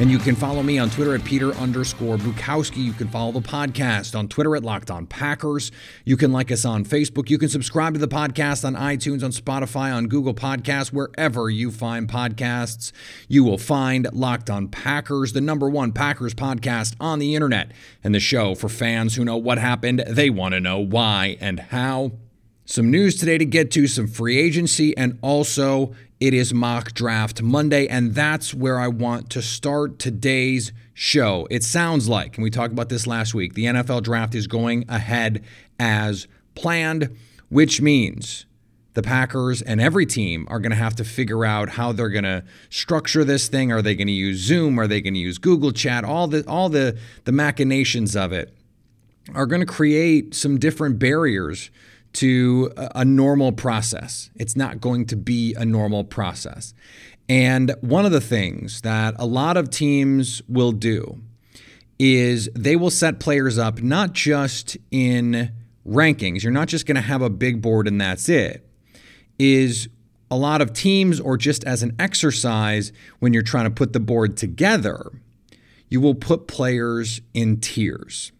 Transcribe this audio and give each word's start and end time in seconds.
and 0.00 0.10
you 0.10 0.18
can 0.18 0.34
follow 0.34 0.62
me 0.62 0.78
on 0.78 0.90
Twitter 0.90 1.14
at 1.14 1.24
Peter 1.24 1.52
underscore 1.52 2.16
Bukowski. 2.16 2.78
You 2.78 2.92
can 2.92 3.08
follow 3.08 3.30
the 3.30 3.40
podcast 3.40 4.18
on 4.18 4.26
Twitter 4.26 4.56
at 4.56 4.64
Locked 4.64 4.90
On 4.90 5.06
Packers. 5.06 5.70
You 6.04 6.16
can 6.16 6.32
like 6.32 6.50
us 6.50 6.64
on 6.64 6.84
Facebook. 6.84 7.30
You 7.30 7.38
can 7.38 7.48
subscribe 7.48 7.94
to 7.94 8.00
the 8.00 8.08
podcast 8.08 8.64
on 8.64 8.74
iTunes, 8.74 9.22
on 9.22 9.30
Spotify, 9.30 9.94
on 9.94 10.08
Google 10.08 10.34
Podcasts, 10.34 10.92
wherever 10.92 11.48
you 11.48 11.70
find 11.70 12.08
podcasts. 12.08 12.90
You 13.28 13.44
will 13.44 13.58
find 13.58 14.08
Locked 14.12 14.50
On 14.50 14.66
Packers, 14.66 15.32
the 15.32 15.40
number 15.40 15.68
one 15.68 15.92
Packers 15.92 16.34
podcast 16.34 16.96
on 16.98 17.20
the 17.20 17.36
internet, 17.36 17.70
and 18.02 18.14
the 18.14 18.20
show 18.20 18.56
for 18.56 18.68
fans 18.68 19.14
who 19.14 19.24
know 19.24 19.36
what 19.36 19.58
happened. 19.58 20.02
They 20.08 20.28
want 20.28 20.54
to 20.54 20.60
know 20.60 20.78
why 20.78 21.36
and 21.40 21.60
how. 21.60 22.12
Some 22.66 22.90
news 22.90 23.16
today 23.16 23.36
to 23.36 23.44
get 23.44 23.70
to, 23.72 23.86
some 23.86 24.06
free 24.06 24.38
agency, 24.38 24.96
and 24.96 25.18
also 25.20 25.94
it 26.18 26.32
is 26.32 26.54
mock 26.54 26.94
draft 26.94 27.42
Monday, 27.42 27.86
and 27.86 28.14
that's 28.14 28.54
where 28.54 28.78
I 28.78 28.88
want 28.88 29.28
to 29.30 29.42
start 29.42 29.98
today's 29.98 30.72
show. 30.94 31.46
It 31.50 31.62
sounds 31.62 32.08
like, 32.08 32.38
and 32.38 32.42
we 32.42 32.48
talked 32.48 32.72
about 32.72 32.88
this 32.88 33.06
last 33.06 33.34
week, 33.34 33.52
the 33.52 33.66
NFL 33.66 34.02
draft 34.04 34.34
is 34.34 34.46
going 34.46 34.86
ahead 34.88 35.44
as 35.78 36.26
planned, 36.54 37.14
which 37.50 37.82
means 37.82 38.46
the 38.94 39.02
Packers 39.02 39.60
and 39.60 39.78
every 39.78 40.06
team 40.06 40.46
are 40.48 40.58
going 40.58 40.70
to 40.70 40.76
have 40.76 40.96
to 40.96 41.04
figure 41.04 41.44
out 41.44 41.68
how 41.68 41.92
they're 41.92 42.08
going 42.08 42.24
to 42.24 42.44
structure 42.70 43.24
this 43.24 43.46
thing. 43.46 43.72
Are 43.72 43.82
they 43.82 43.94
going 43.94 44.06
to 44.06 44.12
use 44.12 44.38
Zoom? 44.38 44.80
Are 44.80 44.86
they 44.86 45.02
going 45.02 45.14
to 45.14 45.20
use 45.20 45.36
Google 45.36 45.72
Chat? 45.72 46.02
All 46.02 46.28
the 46.28 46.48
all 46.48 46.70
the 46.70 46.96
the 47.24 47.32
machinations 47.32 48.16
of 48.16 48.32
it 48.32 48.56
are 49.34 49.44
going 49.44 49.60
to 49.60 49.66
create 49.66 50.34
some 50.34 50.58
different 50.58 50.98
barriers 50.98 51.70
to 52.14 52.72
a 52.76 53.04
normal 53.04 53.52
process. 53.52 54.30
It's 54.36 54.56
not 54.56 54.80
going 54.80 55.06
to 55.06 55.16
be 55.16 55.54
a 55.54 55.64
normal 55.64 56.04
process. 56.04 56.74
And 57.28 57.74
one 57.80 58.04
of 58.04 58.12
the 58.12 58.20
things 58.20 58.80
that 58.82 59.14
a 59.18 59.26
lot 59.26 59.56
of 59.56 59.70
teams 59.70 60.42
will 60.48 60.72
do 60.72 61.20
is 61.98 62.48
they 62.54 62.76
will 62.76 62.90
set 62.90 63.20
players 63.20 63.58
up 63.58 63.80
not 63.82 64.12
just 64.12 64.76
in 64.90 65.50
rankings. 65.86 66.42
You're 66.42 66.52
not 66.52 66.68
just 66.68 66.86
going 66.86 66.96
to 66.96 67.00
have 67.00 67.22
a 67.22 67.30
big 67.30 67.62
board 67.62 67.88
and 67.88 68.00
that's 68.00 68.28
it. 68.28 68.66
Is 69.38 69.88
a 70.30 70.36
lot 70.36 70.60
of 70.60 70.72
teams 70.72 71.20
or 71.20 71.36
just 71.36 71.64
as 71.64 71.82
an 71.82 71.94
exercise 71.98 72.92
when 73.20 73.32
you're 73.32 73.42
trying 73.42 73.64
to 73.64 73.70
put 73.70 73.92
the 73.92 74.00
board 74.00 74.36
together, 74.36 75.12
you 75.88 76.00
will 76.00 76.14
put 76.14 76.46
players 76.46 77.20
in 77.32 77.60
tiers. 77.60 78.32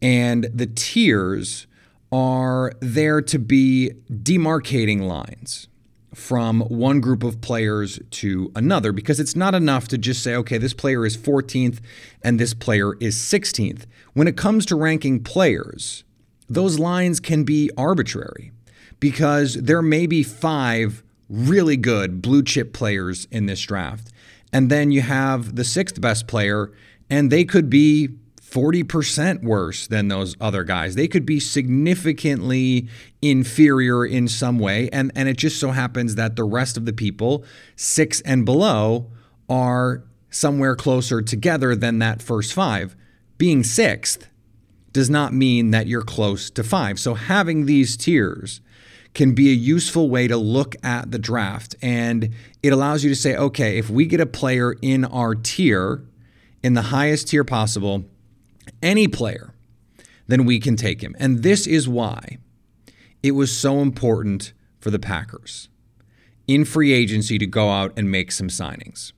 And 0.00 0.48
the 0.54 0.66
tiers 0.66 1.66
are 2.10 2.72
there 2.80 3.20
to 3.20 3.38
be 3.38 3.92
demarcating 4.10 5.02
lines 5.02 5.68
from 6.14 6.60
one 6.62 7.00
group 7.00 7.22
of 7.22 7.40
players 7.40 8.00
to 8.10 8.50
another 8.56 8.92
because 8.92 9.20
it's 9.20 9.36
not 9.36 9.54
enough 9.54 9.88
to 9.88 9.98
just 9.98 10.22
say, 10.22 10.34
okay, 10.34 10.58
this 10.58 10.72
player 10.72 11.04
is 11.04 11.16
14th 11.16 11.80
and 12.22 12.40
this 12.40 12.54
player 12.54 12.94
is 12.94 13.16
16th. 13.16 13.84
When 14.14 14.26
it 14.26 14.36
comes 14.36 14.64
to 14.66 14.76
ranking 14.76 15.22
players, 15.22 16.04
those 16.48 16.78
lines 16.78 17.20
can 17.20 17.44
be 17.44 17.70
arbitrary 17.76 18.52
because 19.00 19.54
there 19.54 19.82
may 19.82 20.06
be 20.06 20.22
five 20.22 21.02
really 21.28 21.76
good 21.76 22.22
blue 22.22 22.42
chip 22.42 22.72
players 22.72 23.26
in 23.30 23.46
this 23.46 23.60
draft. 23.60 24.10
And 24.52 24.70
then 24.70 24.90
you 24.90 25.02
have 25.02 25.56
the 25.56 25.64
sixth 25.64 26.00
best 26.00 26.26
player, 26.26 26.72
and 27.10 27.30
they 27.30 27.44
could 27.44 27.68
be 27.68 28.08
40% 28.50 29.42
worse 29.42 29.86
than 29.86 30.08
those 30.08 30.34
other 30.40 30.64
guys. 30.64 30.94
They 30.94 31.08
could 31.08 31.26
be 31.26 31.38
significantly 31.38 32.88
inferior 33.20 34.06
in 34.06 34.26
some 34.28 34.58
way. 34.58 34.88
And, 34.90 35.12
and 35.14 35.28
it 35.28 35.36
just 35.36 35.60
so 35.60 35.72
happens 35.72 36.14
that 36.14 36.36
the 36.36 36.44
rest 36.44 36.76
of 36.76 36.86
the 36.86 36.92
people, 36.92 37.44
six 37.76 38.20
and 38.22 38.44
below, 38.44 39.10
are 39.48 40.04
somewhere 40.30 40.76
closer 40.76 41.20
together 41.20 41.74
than 41.74 41.98
that 41.98 42.22
first 42.22 42.52
five. 42.52 42.96
Being 43.36 43.62
sixth 43.62 44.28
does 44.92 45.10
not 45.10 45.32
mean 45.34 45.70
that 45.70 45.86
you're 45.86 46.02
close 46.02 46.50
to 46.50 46.64
five. 46.64 46.98
So 46.98 47.14
having 47.14 47.66
these 47.66 47.96
tiers 47.96 48.60
can 49.14 49.34
be 49.34 49.50
a 49.50 49.54
useful 49.54 50.08
way 50.08 50.26
to 50.26 50.36
look 50.36 50.74
at 50.82 51.10
the 51.10 51.18
draft. 51.18 51.74
And 51.82 52.34
it 52.62 52.72
allows 52.72 53.04
you 53.04 53.10
to 53.10 53.16
say, 53.16 53.36
okay, 53.36 53.78
if 53.78 53.90
we 53.90 54.06
get 54.06 54.20
a 54.20 54.26
player 54.26 54.74
in 54.80 55.04
our 55.04 55.34
tier, 55.34 56.04
in 56.62 56.74
the 56.74 56.82
highest 56.82 57.28
tier 57.28 57.44
possible, 57.44 58.04
any 58.82 59.08
player, 59.08 59.54
then 60.26 60.44
we 60.44 60.60
can 60.60 60.76
take 60.76 61.00
him. 61.00 61.16
And 61.18 61.42
this 61.42 61.66
is 61.66 61.88
why 61.88 62.38
it 63.22 63.32
was 63.32 63.56
so 63.56 63.80
important 63.80 64.52
for 64.80 64.90
the 64.90 64.98
Packers 64.98 65.68
in 66.46 66.64
free 66.64 66.92
agency 66.92 67.38
to 67.38 67.46
go 67.46 67.70
out 67.70 67.92
and 67.96 68.10
make 68.10 68.32
some 68.32 68.48
signings. 68.48 69.12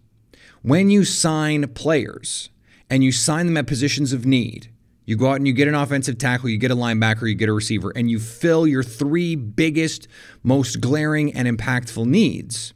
When 0.63 0.91
you 0.91 1.05
sign 1.05 1.69
players 1.69 2.51
and 2.91 3.05
you 3.05 3.13
sign 3.13 3.47
them 3.47 3.57
at 3.57 3.67
positions 3.67 4.13
of 4.13 4.27
need, 4.27 4.71
you 5.07 5.17
go 5.17 5.31
out 5.31 5.37
and 5.37 5.47
you 5.47 5.53
get 5.53 5.69
an 5.69 5.75
offensive 5.75 6.19
tackle, 6.19 6.51
you 6.51 6.59
get 6.59 6.71
a 6.71 6.77
linebacker, 6.77 7.29
you 7.29 7.35
get 7.35 7.49
a 7.49 7.53
receiver, 7.53 7.93
and 7.97 8.11
you 8.11 8.19
fill 8.19 8.67
your 8.67 8.83
three 8.83 9.35
biggest, 9.35 10.07
most 10.43 10.81
glaring, 10.81 11.33
and 11.33 11.49
impactful 11.49 12.07
needs. 12.07 12.75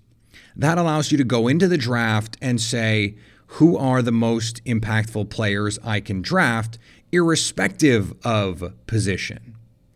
That 0.57 0.79
allows 0.79 1.13
you 1.13 1.19
to 1.19 1.25
go 1.25 1.49
into 1.49 1.69
the 1.69 1.77
draft 1.77 2.37
and 2.41 2.61
say, 2.61 3.17
who 3.59 3.79
are 3.79 4.03
the 4.03 4.11
most 4.11 4.65
impactful 4.65 5.31
players 5.31 5.79
I 5.85 6.01
can 6.01 6.21
draft, 6.21 6.77
irrespective 7.13 8.13
of 8.25 8.73
position. 8.89 9.55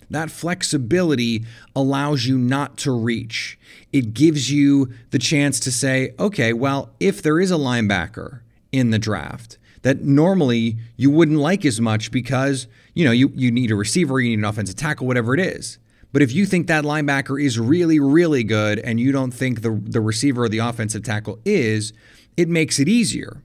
That 0.08 0.30
flexibility 0.30 1.44
allows 1.74 2.24
you 2.24 2.38
not 2.38 2.77
to 2.78 2.92
reach. 2.92 3.59
It 3.92 4.15
gives 4.15 4.48
you 4.53 4.92
the 5.10 5.18
chance 5.18 5.59
to 5.60 5.72
say, 5.72 6.15
okay, 6.21 6.53
well, 6.53 6.91
if 7.00 7.21
there 7.21 7.41
is 7.41 7.50
a 7.50 7.56
linebacker 7.56 8.42
in 8.71 8.91
the 8.91 8.98
draft 8.98 9.59
that 9.83 10.03
normally 10.03 10.77
you 10.97 11.10
wouldn't 11.10 11.38
like 11.38 11.65
as 11.65 11.80
much 11.80 12.12
because, 12.12 12.68
you 12.94 13.04
know, 13.04 13.10
you, 13.10 13.33
you 13.34 13.50
need 13.50 13.72
a 13.72 13.77
receiver, 13.77 14.21
you 14.21 14.30
need 14.30 14.38
an 14.38 14.44
offensive 14.44 14.77
tackle, 14.77 15.09
whatever 15.09 15.34
it 15.34 15.41
is. 15.41 15.78
But 16.12 16.22
if 16.22 16.33
you 16.33 16.47
think 16.47 16.68
that 16.68 16.84
linebacker 16.84 17.42
is 17.42 17.59
really, 17.59 17.98
really 17.98 18.44
good 18.44 18.78
and 18.78 19.00
you 19.00 19.10
don't 19.10 19.33
think 19.33 19.62
the, 19.62 19.80
the 19.83 20.00
receiver 20.00 20.44
or 20.44 20.48
the 20.48 20.59
offensive 20.59 21.03
tackle 21.03 21.41
is, 21.44 21.92
it 22.36 22.48
makes 22.48 22.78
it 22.78 22.86
easier 22.88 23.42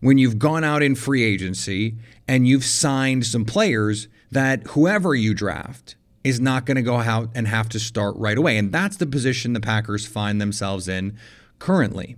when 0.00 0.18
you've 0.18 0.38
gone 0.38 0.64
out 0.64 0.82
in 0.82 0.94
free 0.94 1.22
agency 1.22 1.96
and 2.26 2.48
you've 2.48 2.64
signed 2.64 3.26
some 3.26 3.44
players 3.44 4.08
that 4.30 4.66
whoever 4.68 5.14
you 5.14 5.34
draft 5.34 5.96
is 6.22 6.40
not 6.40 6.66
going 6.66 6.76
to 6.76 6.82
go 6.82 6.96
out 6.96 7.30
and 7.34 7.46
have 7.48 7.68
to 7.68 7.78
start 7.78 8.14
right 8.16 8.36
away. 8.36 8.56
And 8.58 8.72
that's 8.72 8.96
the 8.96 9.06
position 9.06 9.52
the 9.52 9.60
Packers 9.60 10.06
find 10.06 10.40
themselves 10.40 10.88
in 10.88 11.16
currently. 11.58 12.16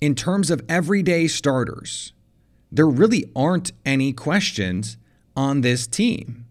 In 0.00 0.14
terms 0.14 0.50
of 0.50 0.62
everyday 0.68 1.28
starters, 1.28 2.12
there 2.70 2.88
really 2.88 3.30
aren't 3.36 3.72
any 3.84 4.12
questions 4.12 4.96
on 5.36 5.60
this 5.60 5.86
team. 5.86 6.46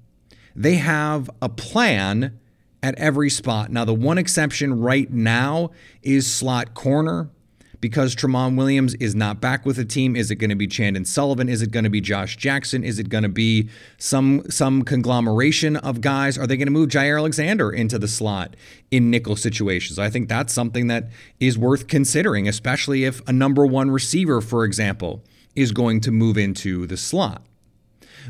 They 0.55 0.75
have 0.75 1.29
a 1.41 1.49
plan 1.49 2.39
at 2.83 2.95
every 2.97 3.29
spot. 3.29 3.71
Now, 3.71 3.85
the 3.85 3.93
one 3.93 4.17
exception 4.17 4.81
right 4.81 5.11
now 5.11 5.71
is 6.01 6.31
slot 6.31 6.73
corner 6.73 7.29
because 7.81 8.15
Tramon 8.15 8.55
Williams 8.55 8.93
is 8.95 9.15
not 9.15 9.41
back 9.41 9.65
with 9.65 9.75
the 9.75 9.83
team. 9.83 10.15
Is 10.15 10.29
it 10.29 10.35
going 10.35 10.51
to 10.51 10.55
be 10.55 10.67
Chandon 10.67 11.03
Sullivan? 11.03 11.49
Is 11.49 11.61
it 11.61 11.71
going 11.71 11.83
to 11.83 11.89
be 11.89 11.99
Josh 11.99 12.37
Jackson? 12.37 12.83
Is 12.83 12.99
it 12.99 13.09
going 13.09 13.23
to 13.23 13.29
be 13.29 13.69
some 13.97 14.43
some 14.49 14.83
conglomeration 14.83 15.75
of 15.77 15.99
guys? 15.99 16.37
Are 16.37 16.47
they 16.47 16.55
going 16.55 16.67
to 16.67 16.71
move 16.71 16.89
Jaire 16.89 17.17
Alexander 17.17 17.71
into 17.71 17.99
the 17.99 18.07
slot 18.07 18.55
in 18.91 19.09
nickel 19.09 19.35
situations? 19.35 19.97
I 19.99 20.09
think 20.09 20.29
that's 20.29 20.53
something 20.53 20.87
that 20.87 21.09
is 21.39 21.57
worth 21.57 21.87
considering, 21.87 22.47
especially 22.47 23.03
if 23.03 23.27
a 23.27 23.33
number 23.33 23.65
one 23.65 23.89
receiver, 23.89 24.39
for 24.39 24.63
example, 24.63 25.23
is 25.55 25.71
going 25.71 25.99
to 26.01 26.11
move 26.11 26.37
into 26.37 26.85
the 26.85 26.97
slot. 26.97 27.41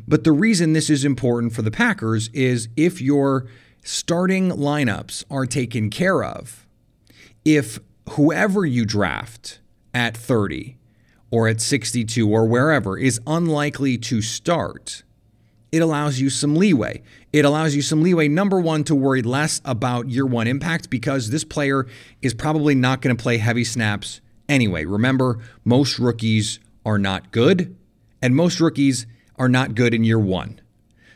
But 0.08 0.24
the 0.24 0.32
reason 0.32 0.72
this 0.72 0.90
is 0.90 1.04
important 1.04 1.54
for 1.54 1.62
the 1.62 1.72
Packers 1.72 2.30
is 2.30 2.70
if 2.78 3.02
your 3.02 3.48
starting 3.84 4.50
lineups 4.50 5.26
are 5.30 5.46
taken 5.46 5.90
care 5.90 6.24
of, 6.24 6.66
if 7.44 7.80
whoever 8.10 8.66
you 8.66 8.86
draft 8.86 9.60
at 9.94 10.16
30 10.16 10.78
or 11.30 11.48
at 11.48 11.62
62 11.62 12.30
or 12.30 12.46
wherever 12.46 12.98
is 12.98 13.20
unlikely 13.26 13.98
to 13.98 14.22
start, 14.22 15.04
it 15.72 15.82
allows 15.82 16.20
you 16.20 16.30
some 16.30 16.56
leeway. 16.56 17.02
It 17.32 17.46
allows 17.46 17.76
you 17.76 17.82
some 17.82 18.02
leeway, 18.02 18.28
number 18.28 18.60
one, 18.60 18.84
to 18.86 18.96
worry 18.96 19.22
less 19.22 19.62
about 19.64 20.10
year 20.10 20.26
one 20.26 20.48
impact 20.48 20.90
because 20.90 21.30
this 21.30 21.46
player 21.46 21.88
is 22.22 22.34
probably 22.34 22.76
not 22.76 23.02
going 23.02 23.16
to 23.16 23.22
play 23.22 23.38
heavy 23.38 23.64
snaps 23.64 24.20
anyway. 24.50 24.84
Remember, 24.84 25.40
most 25.64 25.98
rookies 25.98 26.60
are 26.86 26.98
not 26.98 27.32
good, 27.32 27.76
and 28.22 28.36
most 28.36 28.60
rookies 28.60 29.06
are 29.38 29.48
not 29.48 29.76
good 29.76 29.94
in 29.94 30.04
year 30.04 30.20
one. 30.20 30.60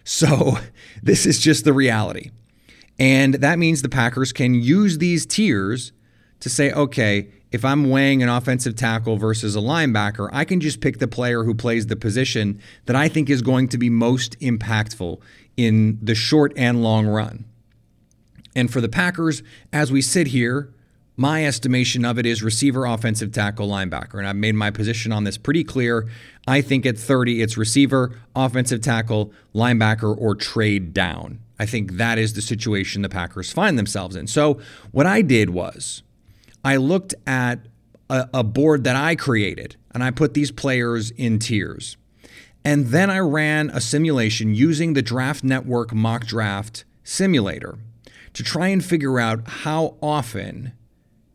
So, 0.05 0.57
this 1.03 1.25
is 1.25 1.39
just 1.39 1.65
the 1.65 1.73
reality. 1.73 2.31
And 2.97 3.35
that 3.35 3.59
means 3.59 3.81
the 3.81 3.89
Packers 3.89 4.31
can 4.31 4.53
use 4.53 4.99
these 4.99 5.25
tiers 5.25 5.91
to 6.45 6.50
say, 6.51 6.71
okay, 6.74 7.27
if 7.51 7.65
I'm 7.65 7.89
weighing 7.89 8.21
an 8.21 8.30
offensive 8.30 8.75
tackle 8.75 9.18
versus 9.18 9.56
a 9.56 9.59
linebacker, 9.59 10.30
I 10.31 10.45
can 10.45 10.59
just 10.59 10.80
pick 10.80 11.00
the 11.00 11.07
player 11.07 11.44
who 11.44 11.56
plays 11.56 11.88
the 11.88 11.95
position 11.95 12.62
that 12.86 12.95
I 12.95 13.09
think 13.09 13.31
is 13.31 13.42
going 13.42 13.68
to 13.69 13.80
be 13.80 13.89
most 13.89 14.39
impactful 14.42 15.19
in 15.57 15.97
the 16.03 16.13
short 16.13 16.53
and 16.56 16.83
long 16.83 17.07
run. 17.07 17.45
And 18.56 18.71
for 18.71 18.80
the 18.80 18.88
Packers, 18.88 19.42
as 19.74 19.92
we 19.92 20.03
sit 20.03 20.27
here, 20.27 20.71
my 21.18 21.44
estimation 21.47 22.06
of 22.06 22.19
it 22.19 22.27
is 22.27 22.44
receiver, 22.44 22.86
offensive 22.86 23.31
tackle, 23.31 23.68
linebacker. 23.68 24.19
And 24.19 24.27
I've 24.27 24.36
made 24.36 24.53
my 24.53 24.69
position 24.69 25.12
on 25.12 25.24
this 25.24 25.39
pretty 25.39 25.63
clear. 25.63 26.07
I 26.48 26.62
think 26.62 26.86
at 26.86 26.95
30, 26.95 27.41
it's 27.41 27.57
receiver, 27.57 28.21
offensive 28.36 28.81
tackle, 28.81 29.33
linebacker, 29.56 30.15
or 30.15 30.36
trade 30.36 30.94
down. 30.94 31.39
I 31.57 31.65
think 31.65 31.94
that 31.94 32.19
is 32.19 32.33
the 32.33 32.44
situation 32.44 33.01
the 33.01 33.09
Packers 33.09 33.51
find 33.51 33.80
themselves 33.80 34.15
in. 34.15 34.27
So, 34.27 34.59
what 34.91 35.07
I 35.07 35.24
did 35.24 35.50
was 35.50 36.03
I 36.65 36.77
looked 36.77 37.13
at 37.27 37.59
a, 38.09 38.27
a 38.33 38.44
board 38.44 38.83
that 38.85 38.95
I 38.95 39.15
created 39.15 39.75
and 39.91 40.03
I 40.03 40.09
put 40.09 40.33
these 40.33 40.51
players 40.51 41.12
in 41.12 41.38
tiers. 41.38 41.95
And 42.65 42.88
then 42.88 43.12
I 43.12 43.19
ran 43.19 43.69
a 43.69 43.79
simulation 43.79 44.56
using 44.56 44.94
the 44.94 45.03
Draft 45.03 45.44
Network 45.44 45.94
mock 45.94 46.25
draft 46.25 46.83
simulator 47.03 47.77
to 48.33 48.44
try 48.44 48.69
and 48.69 48.83
figure 48.83 49.19
out 49.19 49.47
how 49.47 49.95
often 50.01 50.73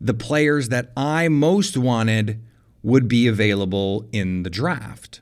the 0.01 0.13
players 0.13 0.67
that 0.67 0.91
I 0.97 1.29
most 1.29 1.77
wanted 1.77 2.43
would 2.83 3.07
be 3.07 3.27
available 3.27 4.05
in 4.11 4.43
the 4.43 4.49
draft. 4.49 5.21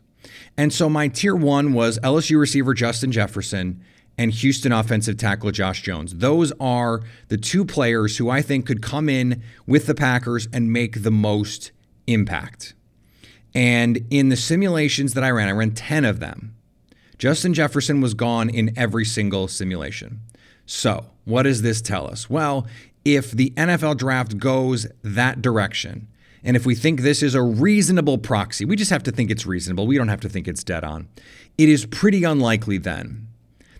And 0.57 0.73
so 0.73 0.89
my 0.89 1.07
tier 1.07 1.35
one 1.35 1.73
was 1.73 1.99
LSU 1.99 2.39
receiver 2.39 2.73
Justin 2.73 3.11
Jefferson 3.11 3.83
and 4.19 4.33
Houston 4.33 4.73
offensive 4.73 5.15
tackle 5.15 5.49
Josh 5.49 5.81
Jones. 5.81 6.15
Those 6.15 6.51
are 6.59 6.99
the 7.29 7.37
two 7.37 7.63
players 7.63 8.17
who 8.17 8.29
I 8.29 8.41
think 8.41 8.67
could 8.67 8.81
come 8.81 9.07
in 9.07 9.41
with 9.65 9.87
the 9.87 9.95
Packers 9.95 10.45
and 10.51 10.73
make 10.73 11.03
the 11.03 11.09
most 11.09 11.71
impact. 12.05 12.73
And 13.55 14.05
in 14.09 14.27
the 14.27 14.35
simulations 14.35 15.13
that 15.13 15.23
I 15.23 15.31
ran, 15.31 15.47
I 15.47 15.53
ran 15.53 15.71
10 15.71 16.03
of 16.03 16.19
them. 16.19 16.53
Justin 17.17 17.53
Jefferson 17.53 18.01
was 18.01 18.13
gone 18.13 18.49
in 18.49 18.77
every 18.77 19.05
single 19.05 19.47
simulation. 19.47 20.19
So, 20.65 21.05
what 21.23 21.43
does 21.43 21.61
this 21.61 21.81
tell 21.81 22.05
us? 22.05 22.29
Well, 22.29 22.67
if 23.05 23.31
the 23.31 23.51
NFL 23.51 23.95
draft 23.95 24.37
goes 24.37 24.85
that 25.01 25.41
direction, 25.41 26.09
and 26.43 26.57
if 26.57 26.65
we 26.65 26.75
think 26.75 27.01
this 27.01 27.23
is 27.23 27.35
a 27.35 27.41
reasonable 27.41 28.17
proxy, 28.17 28.65
we 28.65 28.75
just 28.75 28.91
have 28.91 29.03
to 29.03 29.13
think 29.13 29.31
it's 29.31 29.45
reasonable. 29.45 29.87
We 29.87 29.97
don't 29.97 30.09
have 30.09 30.21
to 30.21 30.29
think 30.29 30.45
it's 30.45 30.63
dead 30.63 30.83
on. 30.83 31.07
It 31.57 31.69
is 31.69 31.85
pretty 31.85 32.25
unlikely 32.25 32.79
then 32.79 33.28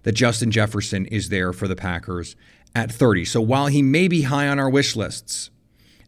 that 0.09 0.15
Justin 0.15 0.49
Jefferson 0.49 1.05
is 1.05 1.29
there 1.29 1.53
for 1.53 1.67
the 1.67 1.75
Packers 1.75 2.35
at 2.73 2.91
30. 2.91 3.25
So 3.25 3.41
while 3.41 3.67
he 3.67 3.83
may 3.83 4.07
be 4.07 4.23
high 4.23 4.47
on 4.47 4.57
our 4.57 4.67
wish 4.67 4.95
lists, 4.95 5.51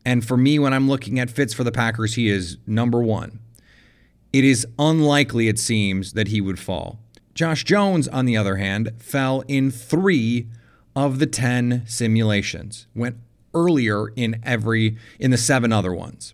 and 0.03 0.25
for 0.25 0.36
me, 0.36 0.57
when 0.57 0.74
I'm 0.74 0.89
looking 0.89 1.19
at 1.19 1.30
fits 1.30 1.53
for 1.53 1.63
the 1.63 1.71
Packers, 1.71 2.15
he 2.15 2.27
is 2.27 2.57
number 2.65 3.00
one. 3.00 3.38
It 4.33 4.44
is 4.44 4.65
unlikely, 4.80 5.50
it 5.50 5.59
seems, 5.59 6.13
that 6.13 6.30
he 6.30 6.42
would 6.42 6.57
fall. 6.57 6.98
Josh 7.36 7.63
Jones, 7.63 8.07
on 8.07 8.25
the 8.25 8.36
other 8.36 8.56
hand, 8.56 8.92
fell 8.98 9.44
in 9.48 9.69
three 9.69 10.47
of 10.95 11.19
the 11.19 11.27
10 11.27 11.83
simulations, 11.86 12.88
went 12.95 13.18
earlier 13.54 14.07
in 14.15 14.42
every 14.42 14.97
in 15.19 15.30
the 15.30 15.38
seven 15.38 15.71
other 15.71 15.94
ones. 15.94 16.33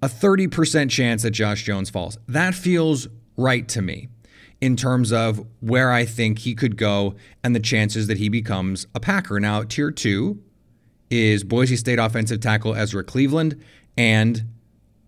A 0.00 0.08
30% 0.08 0.88
chance 0.88 1.22
that 1.22 1.32
Josh 1.32 1.64
Jones 1.64 1.90
falls. 1.90 2.16
That 2.26 2.54
feels 2.54 3.08
right 3.36 3.68
to 3.68 3.82
me 3.82 4.08
in 4.62 4.76
terms 4.76 5.12
of 5.12 5.44
where 5.58 5.90
I 5.90 6.04
think 6.04 6.38
he 6.38 6.54
could 6.54 6.76
go 6.76 7.16
and 7.42 7.54
the 7.54 7.60
chances 7.60 8.06
that 8.06 8.18
he 8.18 8.28
becomes 8.28 8.86
a 8.94 9.00
Packer. 9.00 9.40
Now, 9.40 9.64
tier 9.64 9.90
two 9.90 10.40
is 11.10 11.42
Boise 11.42 11.76
State 11.76 11.98
offensive 11.98 12.40
tackle 12.40 12.76
Ezra 12.76 13.02
Cleveland 13.02 13.60
and 13.98 14.44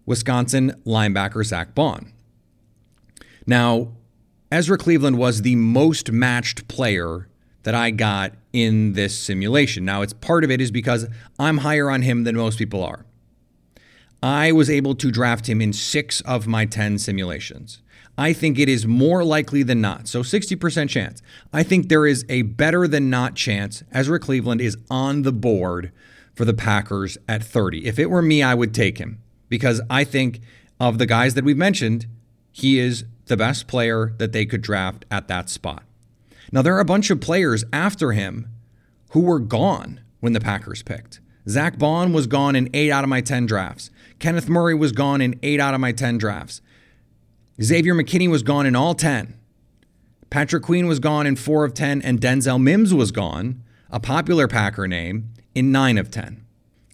Wisconsin 0.06 0.72
linebacker 0.84 1.44
Zach 1.44 1.72
Baun. 1.72 2.12
Now, 3.46 3.92
Ezra 4.50 4.76
Cleveland 4.76 5.18
was 5.18 5.42
the 5.42 5.54
most 5.54 6.10
matched 6.10 6.66
player 6.66 7.28
that 7.62 7.76
I 7.76 7.92
got 7.92 8.32
in 8.52 8.94
this 8.94 9.16
simulation. 9.16 9.84
Now, 9.84 10.02
it's 10.02 10.12
part 10.12 10.42
of 10.42 10.50
it 10.50 10.60
is 10.60 10.72
because 10.72 11.06
I'm 11.38 11.58
higher 11.58 11.90
on 11.90 12.02
him 12.02 12.24
than 12.24 12.36
most 12.36 12.58
people 12.58 12.82
are. 12.82 13.06
I 14.20 14.50
was 14.50 14.68
able 14.68 14.96
to 14.96 15.12
draft 15.12 15.48
him 15.48 15.60
in 15.60 15.72
six 15.72 16.22
of 16.22 16.48
my 16.48 16.66
10 16.66 16.98
simulations. 16.98 17.82
I 18.16 18.32
think 18.32 18.58
it 18.58 18.69
is 18.69 18.87
more 18.87 19.25
likely 19.25 19.62
than 19.62 19.81
not. 19.81 20.06
So 20.06 20.22
60% 20.22 20.88
chance. 20.88 21.20
I 21.52 21.62
think 21.62 21.88
there 21.88 22.06
is 22.06 22.25
a 22.28 22.43
better 22.43 22.87
than 22.87 23.11
not 23.11 23.34
chance 23.34 23.82
Ezra 23.93 24.20
Cleveland 24.20 24.61
is 24.61 24.76
on 24.88 25.22
the 25.22 25.32
board 25.32 25.90
for 26.34 26.44
the 26.44 26.55
Packers 26.55 27.19
at 27.29 27.43
30. 27.43 27.86
If 27.86 27.98
it 27.98 28.10
were 28.10 28.22
me, 28.22 28.43
I 28.43 28.55
would 28.55 28.74
take 28.74 28.98
him 28.98 29.20
because 29.48 29.81
I 29.91 30.05
think 30.05 30.41
of 30.79 30.98
the 30.98 31.06
guys 31.06 31.34
that 31.34 31.44
we've 31.44 31.56
mentioned, 31.56 32.06
he 32.53 32.79
is 32.79 33.05
the 33.27 33.36
best 33.36 33.67
player 33.67 34.12
that 34.19 34.32
they 34.32 34.44
could 34.46 34.62
draft 34.62 35.05
at 35.10 35.29
that 35.29 35.48
spot. 35.48 35.82
Now, 36.53 36.62
there 36.62 36.77
are 36.77 36.81
a 36.81 36.84
bunch 36.84 37.10
of 37.10 37.20
players 37.20 37.65
after 37.72 38.12
him 38.12 38.48
who 39.10 39.20
were 39.20 39.41
gone 39.41 40.00
when 40.20 40.34
the 40.34 40.41
Packers 40.41 40.82
picked. 40.82 41.20
Zach 41.48 41.79
Baun 41.79 42.12
was 42.12 42.27
gone 42.27 42.56
in 42.56 42.70
eight 42.72 42.91
out 42.91 43.05
of 43.05 43.10
my 43.10 43.20
10 43.20 43.46
drafts. 43.46 43.91
Kenneth 44.19 44.48
Murray 44.48 44.74
was 44.74 44.93
gone 44.93 45.20
in 45.20 45.38
eight 45.43 45.60
out 45.60 45.74
of 45.74 45.81
my 45.81 45.93
10 45.93 46.17
drafts. 46.19 46.62
Xavier 47.63 47.94
McKinney 47.94 48.29
was 48.29 48.43
gone 48.43 48.67
in 48.67 48.75
all 48.75 48.94
10. 48.94 49.39
Patrick 50.29 50.65
Queen 50.65 50.89
was 50.89 50.99
gone 50.99 51.27
in 51.27 51.37
four 51.37 51.65
of 51.65 51.75
10, 51.75 52.03
and 52.03 52.20
Denzel 52.20 52.61
Mims 52.61 52.93
was 52.93 53.13
gone, 53.13 53.63
a 53.91 54.01
popular 54.01 54.49
Packer 54.49 54.89
name, 54.89 55.31
in 55.55 55.70
nine 55.70 55.96
of 55.96 56.11
10. 56.11 56.44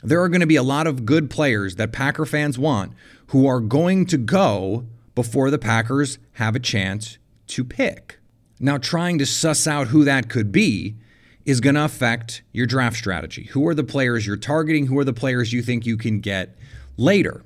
There 0.03 0.21
are 0.23 0.29
going 0.29 0.43
to 0.43 0.47
be 0.47 0.57
a 0.57 0.63
lot 0.63 0.87
of 0.87 1.07
good 1.07 1.31
players 1.31 1.77
that 1.77 1.93
Packer 1.93 2.27
fans 2.27 2.59
want 2.59 2.93
who 3.29 3.47
are 3.47 3.61
going 3.61 4.05
to 4.07 4.19
go 4.19 4.85
before 5.15 5.51
the 5.51 5.59
Packers 5.59 6.19
have 6.33 6.55
a 6.55 6.61
chance 6.61 7.17
to 7.49 7.65
pick. 7.65 8.19
Now, 8.59 8.77
trying 8.77 9.19
to 9.19 9.27
suss 9.27 9.67
out 9.67 9.89
who 9.89 10.05
that 10.05 10.29
could 10.29 10.53
be 10.53 10.97
is 11.47 11.61
going 11.61 11.75
to 11.75 11.85
affect 11.85 12.43
your 12.53 12.67
draft 12.67 12.97
strategy. 12.97 13.45
Who 13.45 13.67
are 13.67 13.75
the 13.75 13.85
players 13.85 14.27
you're 14.27 14.37
targeting? 14.37 14.87
Who 14.87 14.99
are 14.99 15.05
the 15.05 15.15
players 15.15 15.53
you 15.55 15.63
think 15.63 15.87
you 15.87 15.97
can 15.97 16.21
get 16.21 16.57
later? 16.99 17.43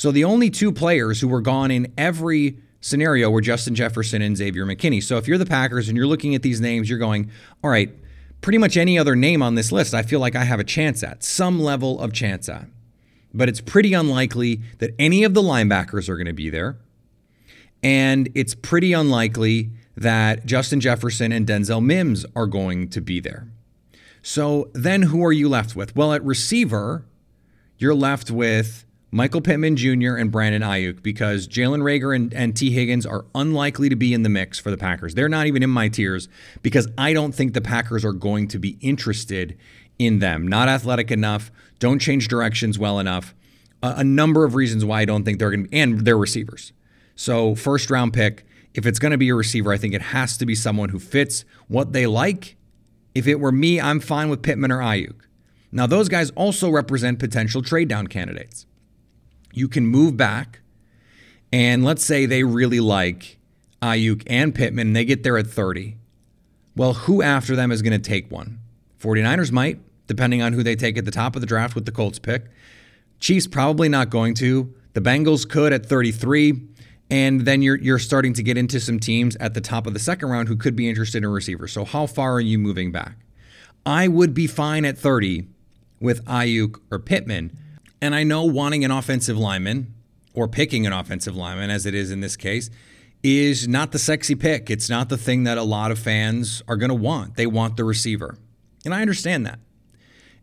So 0.00 0.10
the 0.10 0.24
only 0.24 0.48
two 0.48 0.72
players 0.72 1.20
who 1.20 1.28
were 1.28 1.42
gone 1.42 1.70
in 1.70 1.92
every 1.98 2.56
scenario 2.80 3.28
were 3.28 3.42
Justin 3.42 3.74
Jefferson 3.74 4.22
and 4.22 4.34
Xavier 4.34 4.64
McKinney. 4.64 5.02
So 5.02 5.18
if 5.18 5.28
you're 5.28 5.36
the 5.36 5.44
Packers 5.44 5.88
and 5.88 5.96
you're 5.98 6.06
looking 6.06 6.34
at 6.34 6.40
these 6.40 6.58
names, 6.58 6.88
you're 6.88 6.98
going, 6.98 7.30
all 7.62 7.68
right, 7.68 7.94
pretty 8.40 8.56
much 8.56 8.78
any 8.78 8.98
other 8.98 9.14
name 9.14 9.42
on 9.42 9.56
this 9.56 9.70
list, 9.70 9.92
I 9.92 10.00
feel 10.02 10.18
like 10.18 10.34
I 10.34 10.44
have 10.44 10.58
a 10.58 10.64
chance 10.64 11.02
at, 11.02 11.22
some 11.22 11.60
level 11.60 12.00
of 12.00 12.14
chance 12.14 12.48
at. 12.48 12.68
But 13.34 13.50
it's 13.50 13.60
pretty 13.60 13.92
unlikely 13.92 14.62
that 14.78 14.92
any 14.98 15.22
of 15.22 15.34
the 15.34 15.42
linebackers 15.42 16.08
are 16.08 16.16
going 16.16 16.24
to 16.24 16.32
be 16.32 16.48
there. 16.48 16.78
And 17.82 18.30
it's 18.34 18.54
pretty 18.54 18.94
unlikely 18.94 19.70
that 19.98 20.46
Justin 20.46 20.80
Jefferson 20.80 21.30
and 21.30 21.46
Denzel 21.46 21.84
Mims 21.84 22.24
are 22.34 22.46
going 22.46 22.88
to 22.88 23.02
be 23.02 23.20
there. 23.20 23.48
So 24.22 24.70
then 24.72 25.02
who 25.02 25.22
are 25.22 25.32
you 25.32 25.50
left 25.50 25.76
with? 25.76 25.94
Well, 25.94 26.14
at 26.14 26.24
receiver, 26.24 27.04
you're 27.76 27.94
left 27.94 28.30
with 28.30 28.86
Michael 29.12 29.40
Pittman 29.40 29.74
Jr. 29.74 30.14
and 30.14 30.30
Brandon 30.30 30.62
Aiyuk 30.62 31.02
because 31.02 31.48
Jalen 31.48 31.82
Reagor 31.82 32.14
and, 32.14 32.32
and 32.32 32.56
Tee 32.56 32.70
Higgins 32.70 33.04
are 33.04 33.24
unlikely 33.34 33.88
to 33.88 33.96
be 33.96 34.14
in 34.14 34.22
the 34.22 34.28
mix 34.28 34.60
for 34.60 34.70
the 34.70 34.76
Packers. 34.76 35.16
They're 35.16 35.28
not 35.28 35.48
even 35.48 35.64
in 35.64 35.70
my 35.70 35.88
tiers 35.88 36.28
because 36.62 36.86
I 36.96 37.12
don't 37.12 37.34
think 37.34 37.52
the 37.52 37.60
Packers 37.60 38.04
are 38.04 38.12
going 38.12 38.46
to 38.48 38.58
be 38.60 38.78
interested 38.80 39.58
in 39.98 40.20
them. 40.20 40.46
Not 40.46 40.68
athletic 40.68 41.10
enough, 41.10 41.50
don't 41.80 41.98
change 41.98 42.28
directions 42.28 42.78
well 42.78 43.00
enough. 43.00 43.34
A, 43.82 43.94
a 43.98 44.04
number 44.04 44.44
of 44.44 44.54
reasons 44.54 44.84
why 44.84 45.00
I 45.00 45.04
don't 45.06 45.24
think 45.24 45.40
they're 45.40 45.50
going 45.50 45.64
to 45.64 45.68
be, 45.68 45.80
and 45.80 46.04
they're 46.04 46.16
receivers. 46.16 46.72
So, 47.16 47.56
first 47.56 47.90
round 47.90 48.12
pick, 48.12 48.46
if 48.74 48.86
it's 48.86 49.00
going 49.00 49.12
to 49.12 49.18
be 49.18 49.30
a 49.30 49.34
receiver, 49.34 49.72
I 49.72 49.76
think 49.76 49.92
it 49.92 50.02
has 50.02 50.36
to 50.38 50.46
be 50.46 50.54
someone 50.54 50.90
who 50.90 51.00
fits 51.00 51.44
what 51.66 51.92
they 51.92 52.06
like. 52.06 52.56
If 53.14 53.26
it 53.26 53.40
were 53.40 53.50
me, 53.50 53.80
I'm 53.80 53.98
fine 53.98 54.30
with 54.30 54.40
Pittman 54.40 54.70
or 54.70 54.78
Aiyuk. 54.78 55.22
Now, 55.72 55.88
those 55.88 56.08
guys 56.08 56.30
also 56.30 56.70
represent 56.70 57.18
potential 57.18 57.60
trade 57.60 57.88
down 57.88 58.06
candidates 58.06 58.66
you 59.52 59.68
can 59.68 59.86
move 59.86 60.16
back, 60.16 60.60
and 61.52 61.84
let's 61.84 62.04
say 62.04 62.26
they 62.26 62.44
really 62.44 62.80
like 62.80 63.38
Aiyuk 63.82 64.22
and 64.26 64.54
Pittman, 64.54 64.88
and 64.88 64.96
they 64.96 65.04
get 65.04 65.22
there 65.22 65.38
at 65.38 65.46
30. 65.46 65.96
Well, 66.76 66.94
who 66.94 67.22
after 67.22 67.56
them 67.56 67.72
is 67.72 67.82
going 67.82 68.00
to 68.00 68.10
take 68.10 68.30
one? 68.30 68.58
49ers 69.00 69.50
might, 69.50 69.80
depending 70.06 70.42
on 70.42 70.52
who 70.52 70.62
they 70.62 70.76
take 70.76 70.96
at 70.98 71.04
the 71.04 71.10
top 71.10 71.34
of 71.34 71.40
the 71.40 71.46
draft 71.46 71.74
with 71.74 71.86
the 71.86 71.92
Colts 71.92 72.18
pick. 72.18 72.44
Chiefs 73.18 73.46
probably 73.46 73.88
not 73.88 74.10
going 74.10 74.34
to. 74.34 74.74
The 74.92 75.00
Bengals 75.00 75.48
could 75.48 75.72
at 75.72 75.86
33. 75.86 76.68
And 77.10 77.40
then 77.40 77.60
you're 77.60 77.76
you're 77.76 77.98
starting 77.98 78.32
to 78.34 78.42
get 78.42 78.56
into 78.56 78.78
some 78.78 79.00
teams 79.00 79.34
at 79.36 79.54
the 79.54 79.60
top 79.60 79.86
of 79.86 79.94
the 79.94 79.98
second 79.98 80.28
round 80.28 80.48
who 80.48 80.56
could 80.56 80.76
be 80.76 80.88
interested 80.88 81.24
in 81.24 81.28
receivers. 81.30 81.72
So 81.72 81.84
how 81.84 82.06
far 82.06 82.34
are 82.34 82.40
you 82.40 82.56
moving 82.56 82.92
back? 82.92 83.16
I 83.84 84.06
would 84.06 84.32
be 84.32 84.46
fine 84.46 84.84
at 84.84 84.96
30 84.96 85.48
with 86.00 86.24
Aiyuk 86.26 86.80
or 86.90 86.98
Pittman 87.00 87.56
and 88.00 88.14
I 88.14 88.22
know 88.22 88.44
wanting 88.44 88.84
an 88.84 88.90
offensive 88.90 89.38
lineman 89.38 89.94
or 90.34 90.48
picking 90.48 90.86
an 90.86 90.92
offensive 90.92 91.36
lineman, 91.36 91.70
as 91.70 91.86
it 91.86 91.94
is 91.94 92.10
in 92.10 92.20
this 92.20 92.36
case, 92.36 92.70
is 93.22 93.68
not 93.68 93.92
the 93.92 93.98
sexy 93.98 94.34
pick. 94.34 94.70
It's 94.70 94.88
not 94.88 95.08
the 95.08 95.18
thing 95.18 95.44
that 95.44 95.58
a 95.58 95.62
lot 95.62 95.90
of 95.90 95.98
fans 95.98 96.62
are 96.68 96.76
going 96.76 96.88
to 96.88 96.94
want. 96.94 97.36
They 97.36 97.46
want 97.46 97.76
the 97.76 97.84
receiver. 97.84 98.38
And 98.84 98.94
I 98.94 99.02
understand 99.02 99.44
that. 99.46 99.58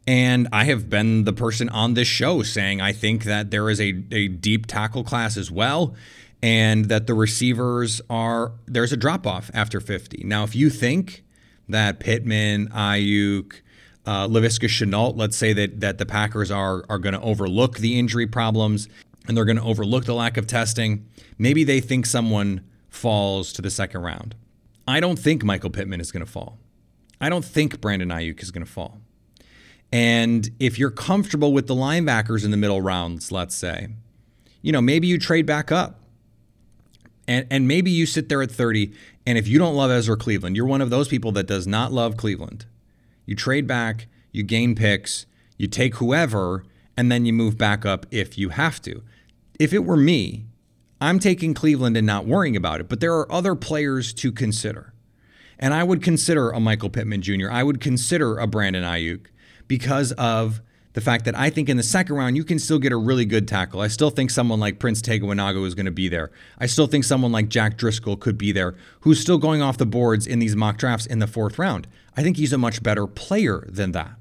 And 0.06 0.48
I 0.54 0.66
have 0.66 0.90
been 0.90 1.26
the 1.26 1.34
person 1.34 1.68
on 1.70 1.96
this 1.96 2.08
show 2.08 2.44
saying 2.44 2.80
I 2.80 2.94
think 2.94 3.26
that 3.26 3.52
there 3.52 3.70
is 3.70 3.82
a, 3.82 4.04
a 4.12 4.28
deep 4.30 4.66
tackle 4.66 5.04
class 5.04 5.36
as 5.36 5.52
well, 5.52 5.96
and 6.42 6.86
that 6.86 7.08
the 7.08 7.14
receivers 7.14 8.00
are, 8.10 8.54
there's 8.68 8.94
a 8.94 8.98
drop 8.98 9.28
off 9.28 9.52
after 9.54 9.82
50. 9.82 10.24
Now, 10.24 10.44
if 10.44 10.56
you 10.56 10.70
think 10.70 11.24
that 11.68 12.00
Pittman, 12.00 12.70
Aiyuk, 12.70 13.62
uh, 14.08 14.26
Laviska 14.26 14.70
Shenault, 14.70 15.18
let's 15.18 15.36
say 15.36 15.52
that 15.54 15.82
that 15.82 15.98
the 15.98 16.06
Packers 16.06 16.50
are 16.50 16.86
are 16.90 16.98
going 16.98 17.14
to 17.14 17.22
overlook 17.22 17.78
the 17.80 18.00
injury 18.00 18.26
problems 18.26 18.88
and 19.28 19.36
they're 19.36 19.46
going 19.46 19.58
to 19.58 19.64
overlook 19.64 20.06
the 20.06 20.14
lack 20.14 20.38
of 20.38 20.48
testing. 20.48 21.06
Maybe 21.38 21.66
they 21.66 21.82
think 21.82 22.06
someone 22.06 22.62
falls 22.90 23.52
to 23.54 23.62
the 23.62 23.70
second 23.70 24.02
round. 24.02 24.36
I 24.88 25.02
don't 25.02 25.20
think 25.20 25.44
Michael 25.44 25.70
Pittman 25.70 26.00
is 26.00 26.14
going 26.14 26.26
to 26.26 26.32
fall. 26.32 26.58
I 27.20 27.28
don't 27.28 27.44
think 27.44 27.82
Brandon 27.82 28.08
Aiyuk 28.08 28.42
is 28.42 28.52
going 28.52 28.66
to 28.66 28.72
fall. 28.72 29.02
And 29.92 30.50
if 30.60 30.80
you're 30.80 30.92
comfortable 30.92 31.52
with 31.52 31.68
the 31.68 31.76
linebackers 31.76 32.46
in 32.46 32.52
the 32.52 32.58
middle 32.58 32.82
rounds, 32.82 33.32
let's 33.32 33.56
say, 33.56 33.90
you 34.62 34.72
know, 34.72 34.82
maybe 34.82 35.08
you 35.08 35.18
trade 35.18 35.46
back 35.46 35.72
up. 35.72 36.00
And, 37.28 37.46
and 37.52 37.68
maybe 37.68 37.92
you 37.92 38.06
sit 38.06 38.30
there 38.30 38.42
at 38.42 38.50
30. 38.50 38.94
And 39.26 39.38
if 39.38 39.50
you 39.50 39.60
don't 39.60 39.76
love 39.76 39.92
Ezra 39.92 40.16
Cleveland, 40.16 40.56
you're 40.56 40.66
one 40.66 40.82
of 40.82 40.90
those 40.90 41.10
people 41.10 41.34
that 41.34 41.46
does 41.46 41.68
not 41.68 41.92
love 41.92 42.16
Cleveland 42.16 42.66
you 43.27 43.36
trade 43.36 43.67
back, 43.67 44.07
you 44.31 44.41
gain 44.41 44.74
picks, 44.74 45.27
you 45.57 45.67
take 45.67 45.98
whoever, 45.98 46.63
and 46.98 47.12
then 47.12 47.25
you 47.25 47.34
move 47.34 47.57
back 47.57 47.86
up 47.86 48.07
if 48.10 48.39
you 48.39 48.50
have 48.50 48.81
to. 48.81 49.03
If 49.60 49.74
it 49.74 49.86
were 49.86 49.98
me, 49.98 50.46
I'm 51.00 51.19
taking 51.19 51.53
Cleveland 51.53 51.96
and 51.96 52.07
not 52.07 52.25
worrying 52.25 52.55
about 52.55 52.79
it, 52.79 52.89
but 52.89 53.00
there 53.00 53.13
are 53.13 53.31
other 53.31 53.53
players 53.53 54.13
to 54.15 54.31
consider. 54.31 54.93
And 55.60 55.74
I 55.74 55.84
would 55.84 56.01
consider 56.01 56.50
a 56.50 56.60
Michael 56.60 56.89
Pittman 56.89 57.22
Jr., 57.22 57.51
I 57.51 57.62
would 57.62 57.79
consider 57.79 58.39
a 58.39 58.48
Brandon 58.48 58.84
Aiyuk 58.84 59.27
because 59.67 60.12
of 60.13 60.62
the 60.98 61.01
fact 61.01 61.25
that 61.25 61.38
I 61.38 61.51
think 61.51 61.70
in 61.70 61.77
the 61.77 61.84
second 61.84 62.16
round 62.16 62.36
you 62.36 62.44
can 62.44 62.58
still 62.58 62.80
get 62.80 62.92
a 62.92 62.98
really 62.98 63.24
good 63.24 63.48
tackle. 63.48 63.82
I 63.82 63.88
still 63.88 64.10
think 64.10 64.32
someone 64.32 64.60
like 64.60 64.80
Prince 64.80 65.00
Tega 65.00 65.27
is 65.30 65.75
going 65.75 65.86
to 65.86 65.92
be 65.92 66.08
there. 66.08 66.32
I 66.58 66.66
still 66.66 66.88
think 66.88 67.04
someone 67.04 67.32
like 67.32 67.50
Jack 67.50 67.77
Driscoll 67.77 68.18
could 68.18 68.36
be 68.36 68.51
there, 68.51 68.74
who's 69.01 69.20
still 69.20 69.38
going 69.38 69.62
off 69.62 69.77
the 69.77 69.86
boards 69.86 70.25
in 70.25 70.39
these 70.39 70.56
mock 70.56 70.80
drafts 70.80 71.06
in 71.06 71.20
the 71.20 71.27
fourth 71.27 71.60
round. 71.60 71.86
I 72.16 72.24
think 72.24 72.38
he's 72.38 72.51
a 72.51 72.58
much 72.58 72.82
better 72.82 73.06
player 73.06 73.63
than 73.70 73.92
that. 73.92 74.16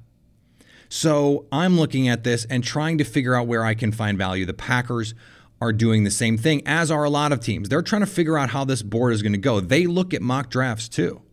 So 0.87 1.47
I'm 1.51 1.79
looking 1.79 2.07
at 2.07 2.23
this 2.23 2.45
and 2.45 2.63
trying 2.63 2.99
to 2.99 3.03
figure 3.03 3.33
out 3.33 3.47
where 3.47 3.65
I 3.65 3.73
can 3.73 3.91
find 3.91 4.15
value. 4.15 4.45
The 4.45 4.53
Packers 4.53 5.15
are 5.59 5.73
doing 5.73 6.03
the 6.03 6.11
same 6.11 6.37
thing, 6.37 6.61
as 6.67 6.91
are 6.91 7.05
a 7.05 7.09
lot 7.09 7.31
of 7.31 7.39
teams. 7.39 7.69
They're 7.69 7.81
trying 7.81 8.01
to 8.01 8.05
figure 8.05 8.37
out 8.37 8.51
how 8.51 8.65
this 8.65 8.83
board 8.83 9.13
is 9.13 9.23
going 9.23 9.31
to 9.31 9.39
go. 9.39 9.61
They 9.61 9.87
look 9.87 10.13
at 10.13 10.21
mock 10.21 10.51
drafts 10.51 10.87
too 10.87 11.23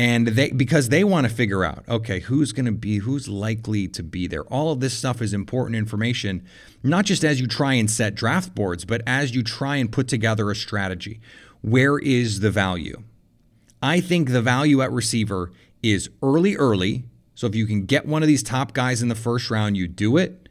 and 0.00 0.28
they 0.28 0.50
because 0.50 0.88
they 0.88 1.04
want 1.04 1.28
to 1.28 1.32
figure 1.32 1.62
out 1.62 1.84
okay 1.86 2.20
who's 2.20 2.52
going 2.52 2.64
to 2.64 2.72
be 2.72 2.98
who's 2.98 3.28
likely 3.28 3.86
to 3.86 4.02
be 4.02 4.26
there? 4.26 4.44
All 4.44 4.72
of 4.72 4.80
this 4.80 4.94
stuff 4.94 5.20
is 5.20 5.34
important 5.34 5.76
information 5.76 6.42
not 6.82 7.04
just 7.04 7.22
as 7.22 7.38
you 7.38 7.46
try 7.46 7.74
and 7.74 7.90
set 7.90 8.14
draft 8.14 8.54
boards 8.54 8.86
but 8.86 9.02
as 9.06 9.34
you 9.34 9.42
try 9.42 9.76
and 9.76 9.92
put 9.92 10.08
together 10.08 10.50
a 10.50 10.56
strategy. 10.56 11.20
Where 11.60 11.98
is 11.98 12.40
the 12.40 12.50
value? 12.50 13.02
I 13.82 14.00
think 14.00 14.30
the 14.30 14.40
value 14.40 14.80
at 14.80 14.90
receiver 14.90 15.52
is 15.82 16.08
early 16.22 16.56
early. 16.56 17.04
So 17.34 17.46
if 17.46 17.54
you 17.54 17.66
can 17.66 17.84
get 17.84 18.06
one 18.06 18.22
of 18.22 18.26
these 18.26 18.42
top 18.42 18.72
guys 18.72 19.02
in 19.02 19.08
the 19.08 19.14
first 19.14 19.50
round 19.50 19.76
you 19.76 19.86
do 19.86 20.16
it. 20.16 20.48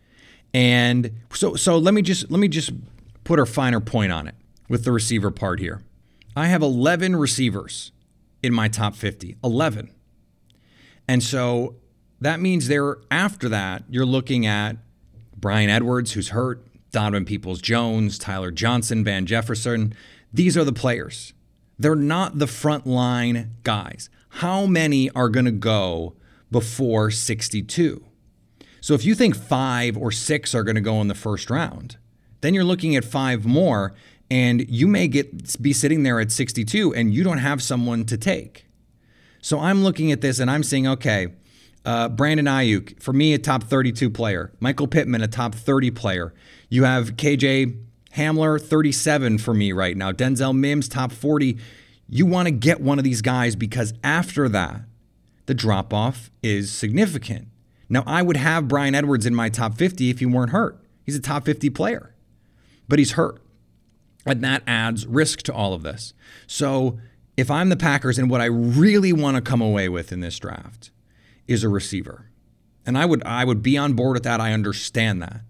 And 0.53 1.09
so 1.33 1.55
so 1.55 1.79
let 1.79 1.95
me 1.95 2.03
just 2.03 2.29
let 2.29 2.39
me 2.39 2.49
just 2.49 2.71
put 3.23 3.39
a 3.39 3.47
finer 3.47 3.79
point 3.79 4.11
on 4.11 4.27
it 4.27 4.35
with 4.67 4.83
the 4.83 4.91
receiver 4.91 5.31
part 5.31 5.59
here. 5.59 5.81
I 6.35 6.45
have 6.45 6.61
11 6.61 7.15
receivers 7.15 7.91
in 8.41 8.53
my 8.53 8.67
top 8.67 8.95
50, 8.95 9.37
11. 9.43 9.91
And 11.07 11.23
so 11.23 11.75
that 12.21 12.39
means 12.39 12.67
there 12.67 12.97
after 13.09 13.49
that, 13.49 13.83
you're 13.89 14.05
looking 14.05 14.45
at 14.45 14.77
Bryan 15.35 15.69
Edwards, 15.69 16.13
who's 16.13 16.29
hurt, 16.29 16.65
Donovan 16.91 17.25
Peoples 17.25 17.61
Jones, 17.61 18.17
Tyler 18.17 18.51
Johnson, 18.51 19.03
Van 19.03 19.25
Jefferson. 19.25 19.93
These 20.33 20.57
are 20.57 20.63
the 20.63 20.73
players. 20.73 21.33
They're 21.77 21.95
not 21.95 22.39
the 22.39 22.47
front 22.47 22.85
line 22.85 23.55
guys. 23.63 24.09
How 24.29 24.65
many 24.65 25.09
are 25.11 25.29
going 25.29 25.45
to 25.45 25.51
go 25.51 26.15
before 26.51 27.09
62? 27.09 28.03
So 28.81 28.93
if 28.93 29.05
you 29.05 29.15
think 29.15 29.35
five 29.35 29.97
or 29.97 30.11
six 30.11 30.53
are 30.55 30.63
going 30.63 30.75
to 30.75 30.81
go 30.81 31.01
in 31.01 31.07
the 31.07 31.15
first 31.15 31.49
round, 31.49 31.97
then 32.41 32.53
you're 32.53 32.63
looking 32.63 32.95
at 32.95 33.03
five 33.03 33.45
more 33.45 33.93
and 34.31 34.69
you 34.69 34.87
may 34.87 35.07
get 35.07 35.61
be 35.61 35.73
sitting 35.73 36.03
there 36.03 36.19
at 36.19 36.31
62 36.31 36.93
and 36.93 37.13
you 37.13 37.23
don't 37.23 37.39
have 37.39 37.61
someone 37.61 38.05
to 38.05 38.17
take. 38.17 38.65
So 39.41 39.59
I'm 39.59 39.83
looking 39.83 40.11
at 40.11 40.21
this 40.21 40.39
and 40.39 40.51
I'm 40.51 40.63
saying, 40.63 40.87
okay, 40.87 41.27
uh, 41.85 42.09
Brandon 42.09 42.45
Aiyuk 42.45 43.01
for 43.01 43.13
me, 43.13 43.33
a 43.33 43.39
top 43.39 43.63
32 43.63 44.09
player. 44.09 44.51
Michael 44.59 44.87
Pittman, 44.87 45.21
a 45.21 45.27
top 45.27 45.55
30 45.55 45.91
player. 45.91 46.33
You 46.69 46.83
have 46.83 47.15
KJ 47.15 47.81
Hamler, 48.15 48.61
37 48.61 49.37
for 49.37 49.53
me 49.53 49.71
right 49.71 49.95
now. 49.95 50.11
Denzel 50.11 50.55
Mims, 50.55 50.87
top 50.87 51.11
40. 51.11 51.57
You 52.07 52.25
want 52.25 52.47
to 52.47 52.51
get 52.51 52.81
one 52.81 52.97
of 52.97 53.03
these 53.03 53.21
guys 53.21 53.55
because 53.55 53.93
after 54.03 54.49
that, 54.49 54.81
the 55.45 55.53
drop 55.53 55.93
off 55.93 56.29
is 56.43 56.71
significant. 56.71 57.47
Now, 57.87 58.03
I 58.05 58.21
would 58.21 58.37
have 58.37 58.67
Bryan 58.67 58.93
Edwards 58.93 59.25
in 59.25 59.33
my 59.33 59.49
top 59.49 59.75
50 59.75 60.09
if 60.09 60.19
he 60.19 60.25
weren't 60.25 60.51
hurt. 60.51 60.79
He's 61.03 61.15
a 61.15 61.21
top 61.21 61.45
50 61.45 61.71
player, 61.71 62.13
but 62.87 62.99
he's 62.99 63.13
hurt. 63.13 63.41
And 64.25 64.43
that 64.43 64.63
adds 64.67 65.05
risk 65.07 65.41
to 65.43 65.53
all 65.53 65.73
of 65.73 65.83
this. 65.83 66.13
So 66.45 66.99
if 67.37 67.49
I'm 67.49 67.69
the 67.69 67.77
Packers 67.77 68.19
and 68.19 68.29
what 68.29 68.41
I 68.41 68.45
really 68.45 69.13
want 69.13 69.35
to 69.35 69.41
come 69.41 69.61
away 69.61 69.87
with 69.87 70.11
in 70.11 70.19
this 70.19 70.37
draft 70.37 70.91
is 71.47 71.63
a 71.63 71.69
receiver. 71.69 72.29
And 72.85 72.97
I 72.97 73.05
would 73.05 73.23
I 73.23 73.45
would 73.45 73.63
be 73.63 73.77
on 73.77 73.93
board 73.93 74.15
with 74.15 74.23
that. 74.23 74.41
I 74.41 74.51
understand 74.53 75.21
that. 75.21 75.41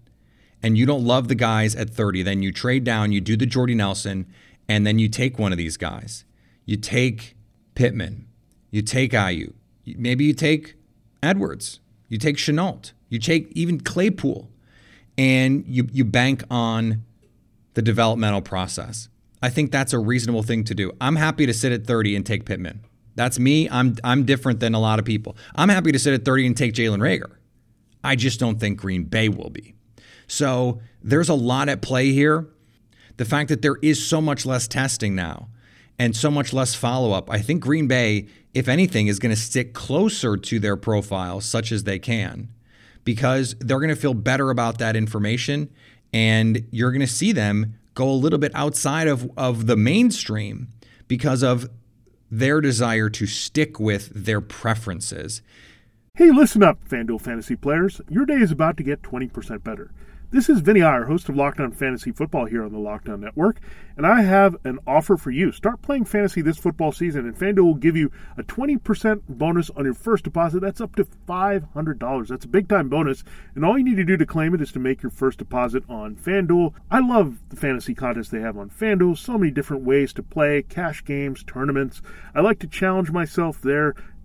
And 0.62 0.76
you 0.76 0.86
don't 0.86 1.04
love 1.04 1.28
the 1.28 1.34
guys 1.34 1.74
at 1.74 1.90
30, 1.90 2.22
then 2.22 2.42
you 2.42 2.52
trade 2.52 2.84
down, 2.84 3.12
you 3.12 3.20
do 3.20 3.36
the 3.36 3.46
Jordy 3.46 3.74
Nelson, 3.74 4.26
and 4.68 4.86
then 4.86 4.98
you 4.98 5.08
take 5.08 5.38
one 5.38 5.52
of 5.52 5.58
these 5.58 5.78
guys. 5.78 6.24
You 6.66 6.76
take 6.76 7.34
Pittman, 7.74 8.26
you 8.70 8.82
take 8.82 9.12
Aiyuk, 9.12 9.54
maybe 9.86 10.24
you 10.24 10.34
take 10.34 10.74
Edwards, 11.22 11.80
you 12.08 12.18
take 12.18 12.36
Shenault. 12.36 12.92
you 13.08 13.18
take 13.18 13.50
even 13.52 13.80
Claypool, 13.80 14.50
and 15.16 15.64
you 15.66 15.88
you 15.92 16.04
bank 16.04 16.44
on 16.50 17.04
the 17.74 17.82
developmental 17.82 18.42
process. 18.42 19.08
I 19.42 19.48
think 19.50 19.72
that's 19.72 19.92
a 19.92 19.98
reasonable 19.98 20.42
thing 20.42 20.64
to 20.64 20.74
do. 20.74 20.92
I'm 21.00 21.16
happy 21.16 21.46
to 21.46 21.54
sit 21.54 21.72
at 21.72 21.86
30 21.86 22.16
and 22.16 22.26
take 22.26 22.44
Pittman. 22.44 22.84
That's 23.14 23.38
me. 23.38 23.68
I'm 23.68 23.96
I'm 24.04 24.24
different 24.24 24.60
than 24.60 24.74
a 24.74 24.80
lot 24.80 24.98
of 24.98 25.04
people. 25.04 25.36
I'm 25.54 25.68
happy 25.68 25.92
to 25.92 25.98
sit 25.98 26.14
at 26.14 26.24
30 26.24 26.46
and 26.46 26.56
take 26.56 26.74
Jalen 26.74 26.98
Reagor. 26.98 27.36
I 28.02 28.16
just 28.16 28.40
don't 28.40 28.58
think 28.58 28.78
Green 28.78 29.04
Bay 29.04 29.28
will 29.28 29.50
be. 29.50 29.74
So 30.26 30.80
there's 31.02 31.28
a 31.28 31.34
lot 31.34 31.68
at 31.68 31.82
play 31.82 32.12
here. 32.12 32.48
The 33.16 33.24
fact 33.24 33.48
that 33.48 33.62
there 33.62 33.76
is 33.82 34.04
so 34.04 34.20
much 34.20 34.46
less 34.46 34.66
testing 34.66 35.14
now 35.14 35.48
and 35.98 36.16
so 36.16 36.30
much 36.30 36.52
less 36.52 36.74
follow 36.74 37.12
up, 37.12 37.30
I 37.30 37.40
think 37.40 37.62
Green 37.62 37.86
Bay, 37.86 38.26
if 38.54 38.68
anything, 38.68 39.08
is 39.08 39.18
going 39.18 39.34
to 39.34 39.40
stick 39.40 39.74
closer 39.74 40.36
to 40.36 40.58
their 40.58 40.76
profile, 40.76 41.40
such 41.42 41.72
as 41.72 41.84
they 41.84 41.98
can, 41.98 42.48
because 43.04 43.54
they're 43.60 43.80
going 43.80 43.90
to 43.90 43.96
feel 43.96 44.14
better 44.14 44.48
about 44.48 44.78
that 44.78 44.96
information 44.96 45.68
And 46.12 46.66
you're 46.70 46.90
going 46.90 47.00
to 47.00 47.06
see 47.06 47.32
them 47.32 47.74
go 47.94 48.08
a 48.08 48.12
little 48.12 48.38
bit 48.38 48.52
outside 48.54 49.08
of, 49.08 49.30
of 49.36 49.66
the 49.66 49.76
mainstream 49.76 50.68
because 51.08 51.42
of 51.42 51.68
their 52.30 52.60
desire 52.60 53.10
to 53.10 53.26
stick 53.26 53.80
with 53.80 54.10
their 54.14 54.40
preferences. 54.40 55.42
Hey, 56.14 56.30
listen 56.30 56.62
up, 56.62 56.78
FanDuel 56.88 57.20
fantasy 57.20 57.56
players. 57.56 58.00
Your 58.08 58.26
day 58.26 58.34
is 58.34 58.52
about 58.52 58.76
to 58.76 58.82
get 58.82 59.02
20% 59.02 59.64
better. 59.64 59.90
This 60.32 60.48
is 60.48 60.60
Vinny 60.60 60.80
Iyer, 60.80 61.06
host 61.06 61.28
of 61.28 61.34
Locked 61.34 61.58
On 61.58 61.72
Fantasy 61.72 62.12
Football 62.12 62.44
here 62.44 62.62
on 62.62 62.70
the 62.70 62.78
Locked 62.78 63.08
On 63.08 63.20
Network, 63.20 63.58
and 63.96 64.06
I 64.06 64.22
have 64.22 64.54
an 64.62 64.78
offer 64.86 65.16
for 65.16 65.32
you. 65.32 65.50
Start 65.50 65.82
playing 65.82 66.04
fantasy 66.04 66.40
this 66.40 66.56
football 66.56 66.92
season, 66.92 67.26
and 67.26 67.36
FanDuel 67.36 67.64
will 67.64 67.74
give 67.74 67.96
you 67.96 68.12
a 68.38 68.44
20% 68.44 69.22
bonus 69.28 69.70
on 69.70 69.86
your 69.86 69.94
first 69.94 70.22
deposit. 70.22 70.60
That's 70.60 70.80
up 70.80 70.94
to 70.94 71.04
$500. 71.04 72.28
That's 72.28 72.44
a 72.44 72.48
big 72.48 72.68
time 72.68 72.88
bonus, 72.88 73.24
and 73.56 73.64
all 73.64 73.76
you 73.76 73.82
need 73.82 73.96
to 73.96 74.04
do 74.04 74.16
to 74.16 74.24
claim 74.24 74.54
it 74.54 74.60
is 74.60 74.70
to 74.70 74.78
make 74.78 75.02
your 75.02 75.10
first 75.10 75.40
deposit 75.40 75.82
on 75.88 76.14
FanDuel. 76.14 76.74
I 76.92 77.00
love 77.00 77.40
the 77.48 77.56
fantasy 77.56 77.96
contests 77.96 78.28
they 78.28 78.40
have 78.40 78.56
on 78.56 78.70
FanDuel. 78.70 79.18
So 79.18 79.36
many 79.36 79.50
different 79.50 79.82
ways 79.82 80.12
to 80.12 80.22
play, 80.22 80.62
cash 80.62 81.04
games, 81.04 81.42
tournaments. 81.42 82.02
I 82.36 82.40
like 82.40 82.60
to 82.60 82.68
challenge 82.68 83.10
myself 83.10 83.60
there 83.60 83.96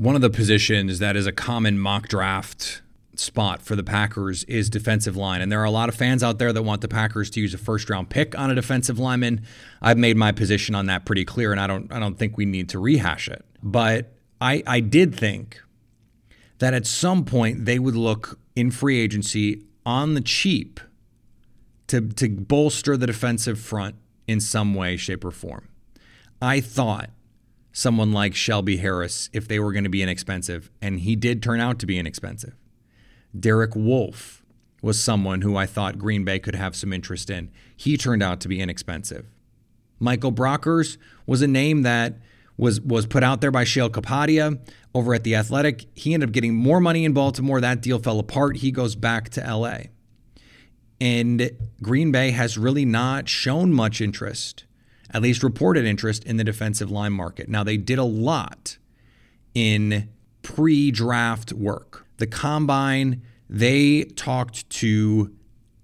One 0.00 0.14
of 0.14 0.22
the 0.22 0.30
positions 0.30 0.98
that 1.00 1.14
is 1.14 1.26
a 1.26 1.32
common 1.32 1.78
mock 1.78 2.08
draft 2.08 2.80
spot 3.16 3.60
for 3.60 3.76
the 3.76 3.84
Packers 3.84 4.44
is 4.44 4.70
defensive 4.70 5.14
line. 5.14 5.42
And 5.42 5.52
there 5.52 5.60
are 5.60 5.66
a 5.66 5.70
lot 5.70 5.90
of 5.90 5.94
fans 5.94 6.22
out 6.22 6.38
there 6.38 6.54
that 6.54 6.62
want 6.62 6.80
the 6.80 6.88
Packers 6.88 7.28
to 7.32 7.40
use 7.42 7.52
a 7.52 7.58
first 7.58 7.90
round 7.90 8.08
pick 8.08 8.34
on 8.38 8.50
a 8.50 8.54
defensive 8.54 8.98
lineman. 8.98 9.42
I've 9.82 9.98
made 9.98 10.16
my 10.16 10.32
position 10.32 10.74
on 10.74 10.86
that 10.86 11.04
pretty 11.04 11.26
clear 11.26 11.52
and 11.52 11.60
I 11.60 11.66
don't 11.66 11.92
I 11.92 11.98
don't 12.00 12.18
think 12.18 12.38
we 12.38 12.46
need 12.46 12.70
to 12.70 12.78
rehash 12.78 13.28
it. 13.28 13.44
But 13.62 14.14
I 14.40 14.62
I 14.66 14.80
did 14.80 15.14
think 15.14 15.60
that 16.60 16.72
at 16.72 16.86
some 16.86 17.26
point 17.26 17.66
they 17.66 17.78
would 17.78 17.94
look 17.94 18.38
in 18.56 18.70
free 18.70 18.98
agency 18.98 19.64
on 19.84 20.14
the 20.14 20.22
cheap 20.22 20.80
to 21.88 22.08
to 22.08 22.30
bolster 22.30 22.96
the 22.96 23.06
defensive 23.06 23.60
front 23.60 23.96
in 24.26 24.40
some 24.40 24.74
way, 24.74 24.96
shape, 24.96 25.26
or 25.26 25.30
form. 25.30 25.68
I 26.40 26.60
thought 26.60 27.10
someone 27.72 28.12
like 28.12 28.34
Shelby 28.34 28.78
Harris 28.78 29.30
if 29.32 29.46
they 29.46 29.58
were 29.58 29.72
going 29.72 29.84
to 29.84 29.90
be 29.90 30.02
inexpensive, 30.02 30.70
and 30.80 31.00
he 31.00 31.16
did 31.16 31.42
turn 31.42 31.60
out 31.60 31.78
to 31.80 31.86
be 31.86 31.98
inexpensive. 31.98 32.54
Derek 33.38 33.74
Wolfe 33.76 34.42
was 34.82 35.02
someone 35.02 35.42
who 35.42 35.56
I 35.56 35.66
thought 35.66 35.98
Green 35.98 36.24
Bay 36.24 36.38
could 36.38 36.54
have 36.54 36.74
some 36.74 36.92
interest 36.92 37.30
in. 37.30 37.50
He 37.76 37.96
turned 37.96 38.22
out 38.22 38.40
to 38.40 38.48
be 38.48 38.60
inexpensive. 38.60 39.26
Michael 39.98 40.32
Brockers 40.32 40.96
was 41.26 41.42
a 41.42 41.46
name 41.46 41.82
that 41.82 42.14
was 42.56 42.80
was 42.80 43.06
put 43.06 43.22
out 43.22 43.40
there 43.40 43.50
by 43.50 43.64
Sheil 43.64 43.90
Kapadia 43.90 44.58
over 44.94 45.14
at 45.14 45.24
the 45.24 45.34
Athletic. 45.34 45.86
He 45.94 46.14
ended 46.14 46.30
up 46.30 46.32
getting 46.32 46.54
more 46.54 46.80
money 46.80 47.04
in 47.04 47.12
Baltimore. 47.12 47.60
That 47.60 47.82
deal 47.82 47.98
fell 47.98 48.18
apart. 48.18 48.58
He 48.58 48.70
goes 48.70 48.94
back 48.94 49.28
to 49.30 49.40
LA. 49.40 49.78
And 51.00 51.50
Green 51.82 52.12
Bay 52.12 52.30
has 52.32 52.58
really 52.58 52.84
not 52.84 53.28
shown 53.28 53.72
much 53.72 54.00
interest 54.00 54.64
at 55.12 55.22
least 55.22 55.42
reported 55.42 55.84
interest 55.84 56.24
in 56.24 56.36
the 56.36 56.44
defensive 56.44 56.90
line 56.90 57.12
market. 57.12 57.48
Now, 57.48 57.64
they 57.64 57.76
did 57.76 57.98
a 57.98 58.04
lot 58.04 58.78
in 59.54 60.08
pre 60.42 60.90
draft 60.90 61.52
work. 61.52 62.06
The 62.18 62.26
combine, 62.26 63.22
they 63.48 64.04
talked 64.04 64.68
to 64.70 65.34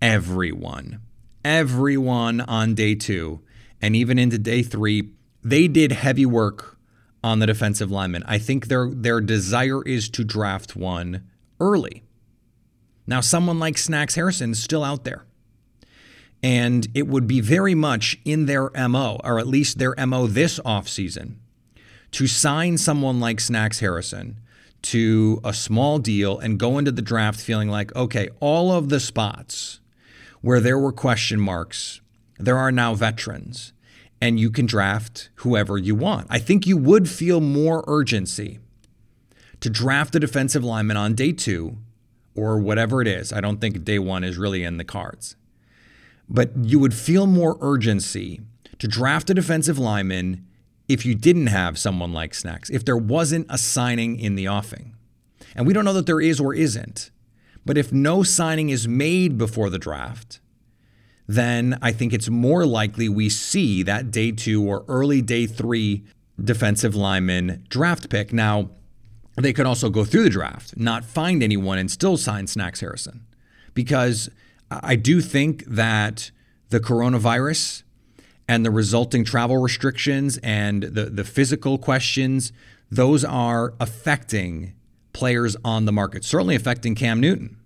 everyone, 0.01 1.01
everyone 1.45 2.41
on 2.43 2.75
day 2.75 2.95
two, 2.95 3.41
and 3.81 3.97
even 3.97 4.19
into 4.19 4.39
day 4.39 4.63
three. 4.63 5.11
They 5.43 5.69
did 5.69 5.93
heavy 5.93 6.27
work 6.27 6.77
on 7.23 7.39
the 7.39 7.47
defensive 7.47 7.91
lineman. 7.91 8.23
I 8.27 8.39
think 8.39 8.67
their 8.69 8.91
their 8.91 9.21
desire 9.21 9.83
is 9.85 10.09
to 10.11 10.25
draft 10.25 10.77
one 10.77 11.29
early. 11.61 12.03
Now, 13.07 13.21
someone 13.21 13.59
like 13.59 13.79
Snacks 13.79 14.17
Harrison 14.17 14.51
is 14.51 14.63
still 14.63 14.83
out 14.83 15.05
there. 15.05 15.25
And 16.43 16.87
it 16.95 17.07
would 17.07 17.27
be 17.27 17.41
very 17.41 17.75
much 17.75 18.19
in 18.25 18.47
their 18.47 18.71
MO, 18.89 19.21
or 19.25 19.39
at 19.39 19.47
least 19.47 19.79
their 19.79 19.95
MO 20.07 20.27
this 20.27 20.61
offseason, 20.61 21.37
to 22.13 22.27
sign 22.27 22.79
someone 22.79 23.21
like 23.21 23.41
Snacks 23.41 23.81
Harrison 23.81 24.41
to 24.83 25.41
a 25.43 25.53
small 25.53 25.99
deal 25.99 26.39
and 26.39 26.59
go 26.59 26.79
into 26.79 26.93
the 26.93 27.03
draft 27.03 27.41
feeling 27.41 27.69
like, 27.69 27.95
okay, 27.97 28.29
all 28.41 28.71
of 28.71 28.89
the 28.89 29.01
spots 29.01 29.81
where 30.41 30.61
there 30.61 30.79
were 30.79 30.93
question 30.93 31.41
marks, 31.41 32.01
there 32.39 32.59
are 32.59 32.71
now 32.71 32.95
veterans, 32.95 33.73
and 34.21 34.39
you 34.39 34.51
can 34.51 34.67
draft 34.67 35.31
whoever 35.37 35.77
you 35.77 35.95
want. 35.95 36.27
I 36.31 36.39
think 36.39 36.67
you 36.67 36.77
would 36.77 37.09
feel 37.09 37.41
more 37.41 37.83
urgency 37.89 38.61
to 39.61 39.71
draft 39.71 40.15
a 40.15 40.21
defensive 40.21 40.63
lineman 40.63 40.97
on 40.97 41.15
day 41.15 41.33
two 41.33 41.79
or 42.37 42.59
whatever 42.59 43.01
it 43.01 43.09
is. 43.09 43.33
I 43.33 43.41
don't 43.41 43.61
think 43.61 43.83
day 43.83 43.99
one 43.99 44.23
is 44.23 44.39
really 44.39 44.63
in 44.63 44.77
the 44.77 44.85
cards 44.85 45.35
but 46.29 46.51
you 46.57 46.79
would 46.79 46.95
feel 46.95 47.27
more 47.27 47.57
urgency 47.61 48.41
to 48.79 48.89
draft 48.89 49.31
a 49.31 49.35
defensive 49.35 49.79
lineman 49.79 50.47
if 50.89 51.05
you 51.05 51.15
didn't 51.15 51.49
have 51.49 51.79
someone 51.79 52.13
like 52.13 52.35
Snacks, 52.35 52.71
if 52.71 52.85
there 52.85 52.97
wasn't 52.97 53.47
a 53.49 53.59
signing 53.59 54.19
in 54.19 54.35
the 54.35 54.49
offing. 54.49 54.95
And 55.55 55.67
we 55.67 55.73
don't 55.73 55.85
know 55.85 55.93
that 55.95 56.07
there 56.07 56.21
is 56.21 56.39
or 56.39 56.55
isn't. 56.55 57.11
But 57.65 57.77
if 57.77 57.93
no 57.93 58.23
signing 58.23 58.71
is 58.71 58.87
made 58.87 59.37
before 59.37 59.71
the 59.71 59.79
draft, 59.79 60.41
then 61.27 61.79
I 61.83 61.91
think 61.91 62.13
it's 62.13 62.29
more 62.29 62.65
likely 62.65 63.09
we 63.09 63.29
see 63.29 63.83
that 63.83 64.13
day 64.13 64.31
two 64.31 64.63
or 64.63 64.85
early 64.87 65.21
day 65.21 65.47
three 65.47 66.05
defensive 66.43 66.95
lineman 66.95 67.65
draft 67.69 68.09
pick. 68.09 68.33
Now, 68.33 68.71
they 69.35 69.53
could 69.53 69.67
also 69.67 69.91
go 69.91 70.05
through 70.05 70.23
the 70.23 70.31
draft, 70.31 70.77
not 70.77 71.05
find 71.05 71.43
anyone, 71.43 71.79
and 71.79 71.91
still 71.91 72.17
sign 72.17 72.47
Snacks 72.47 72.81
Harrison 72.81 73.27
because 73.75 74.31
I 74.71 74.97
do 74.97 75.21
think 75.21 75.65
that 75.67 76.31
the 76.71 76.81
coronavirus 76.81 77.83
and 78.49 78.65
the 78.65 78.71
resulting 78.71 79.25
travel 79.25 79.59
restrictions 79.59 80.39
and 80.39 80.83
the, 80.83 81.07
the 81.07 81.25
physical 81.25 81.79
questions, 81.79 82.53
those 82.91 83.25
are 83.25 83.75
affecting 83.81 84.75
players 85.13 85.57
on 85.65 85.85
the 85.85 85.93
market, 85.93 86.25
certainly 86.25 86.55
affecting 86.55 86.95
Cam 86.95 87.21
Newton. 87.21 87.57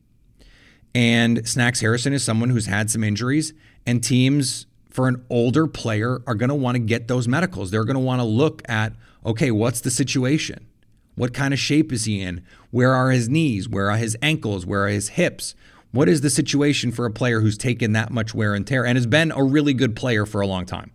And 0.94 1.46
Snacks 1.46 1.80
Harrison 1.80 2.12
is 2.12 2.24
someone 2.24 2.50
who's 2.50 2.66
had 2.66 2.90
some 2.90 3.04
injuries, 3.04 3.52
and 3.86 4.02
teams 4.02 4.66
for 4.90 5.08
an 5.08 5.24
older 5.30 5.66
player 5.66 6.20
are 6.26 6.34
going 6.34 6.48
to 6.48 6.54
want 6.54 6.74
to 6.74 6.80
get 6.80 7.08
those 7.08 7.28
medicals. 7.28 7.70
They're 7.70 7.84
going 7.84 7.94
to 7.94 8.00
want 8.00 8.20
to 8.20 8.24
look 8.24 8.62
at, 8.68 8.92
okay, 9.24 9.50
what's 9.50 9.80
the 9.80 9.90
situation? 9.90 10.66
What 11.14 11.34
kind 11.34 11.54
of 11.54 11.60
shape 11.60 11.92
is 11.92 12.06
he 12.06 12.20
in? 12.20 12.44
Where 12.70 12.92
are 12.92 13.10
his 13.10 13.28
knees? 13.28 13.68
Where 13.68 13.90
are 13.90 13.96
his 13.96 14.16
ankles? 14.22 14.66
Where 14.66 14.84
are 14.84 14.88
his 14.88 15.10
hips? 15.10 15.54
What 15.92 16.08
is 16.08 16.20
the 16.20 16.30
situation 16.30 16.92
for 16.92 17.04
a 17.04 17.10
player 17.10 17.40
who's 17.40 17.58
taken 17.58 17.92
that 17.92 18.12
much 18.12 18.32
wear 18.32 18.54
and 18.54 18.64
tear 18.66 18.86
and 18.86 18.96
has 18.96 19.06
been 19.06 19.32
a 19.32 19.42
really 19.42 19.74
good 19.74 19.96
player 19.96 20.24
for 20.24 20.40
a 20.40 20.46
long 20.46 20.64
time? 20.64 20.92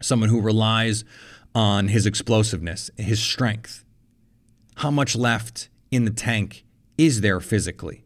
Someone 0.00 0.30
who 0.30 0.40
relies 0.40 1.04
on 1.54 1.88
his 1.88 2.06
explosiveness, 2.06 2.90
his 2.96 3.20
strength. 3.20 3.84
How 4.76 4.90
much 4.90 5.14
left 5.14 5.68
in 5.90 6.04
the 6.04 6.10
tank 6.10 6.64
is 6.96 7.20
there 7.20 7.40
physically? 7.40 8.04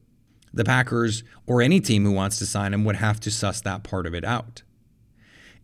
The 0.52 0.64
Packers 0.64 1.22
or 1.46 1.62
any 1.62 1.80
team 1.80 2.04
who 2.04 2.12
wants 2.12 2.38
to 2.38 2.46
sign 2.46 2.74
him 2.74 2.84
would 2.84 2.96
have 2.96 3.20
to 3.20 3.30
suss 3.30 3.60
that 3.60 3.84
part 3.84 4.06
of 4.06 4.14
it 4.14 4.24
out. 4.24 4.62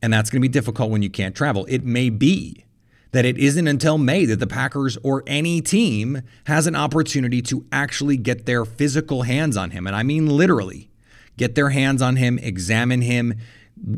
And 0.00 0.12
that's 0.12 0.30
going 0.30 0.40
to 0.40 0.48
be 0.48 0.52
difficult 0.52 0.90
when 0.90 1.02
you 1.02 1.10
can't 1.10 1.34
travel. 1.34 1.66
It 1.68 1.84
may 1.84 2.10
be 2.10 2.64
that 3.12 3.24
it 3.24 3.38
isn't 3.38 3.66
until 3.66 3.98
May 3.98 4.26
that 4.26 4.40
the 4.40 4.46
Packers 4.46 4.96
or 5.02 5.22
any 5.26 5.60
team 5.60 6.22
has 6.44 6.66
an 6.66 6.76
opportunity 6.76 7.40
to 7.42 7.64
actually 7.72 8.16
get 8.16 8.46
their 8.46 8.64
physical 8.64 9.22
hands 9.22 9.56
on 9.56 9.70
him. 9.70 9.86
And 9.86 9.96
I 9.96 10.02
mean 10.02 10.26
literally 10.26 10.90
get 11.36 11.54
their 11.54 11.70
hands 11.70 12.02
on 12.02 12.16
him, 12.16 12.38
examine 12.38 13.02
him, 13.02 13.34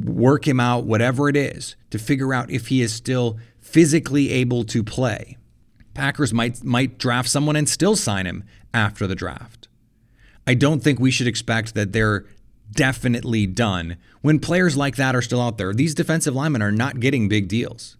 work 0.04 0.46
him 0.46 0.60
out, 0.60 0.84
whatever 0.84 1.28
it 1.28 1.36
is, 1.36 1.74
to 1.90 1.98
figure 1.98 2.32
out 2.32 2.50
if 2.50 2.68
he 2.68 2.82
is 2.82 2.92
still 2.92 3.38
physically 3.58 4.30
able 4.30 4.64
to 4.64 4.84
play. 4.84 5.36
Packers 5.94 6.32
might 6.32 6.62
might 6.62 6.98
draft 6.98 7.28
someone 7.28 7.56
and 7.56 7.68
still 7.68 7.96
sign 7.96 8.26
him 8.26 8.44
after 8.72 9.06
the 9.06 9.14
draft. 9.14 9.68
I 10.46 10.54
don't 10.54 10.82
think 10.82 10.98
we 10.98 11.10
should 11.10 11.26
expect 11.26 11.74
that 11.74 11.92
they're 11.92 12.26
definitely 12.72 13.46
done 13.46 13.96
when 14.20 14.38
players 14.38 14.76
like 14.76 14.96
that 14.96 15.16
are 15.16 15.22
still 15.22 15.40
out 15.40 15.58
there. 15.58 15.72
These 15.72 15.94
defensive 15.94 16.34
linemen 16.34 16.62
are 16.62 16.72
not 16.72 17.00
getting 17.00 17.28
big 17.28 17.48
deals. 17.48 17.96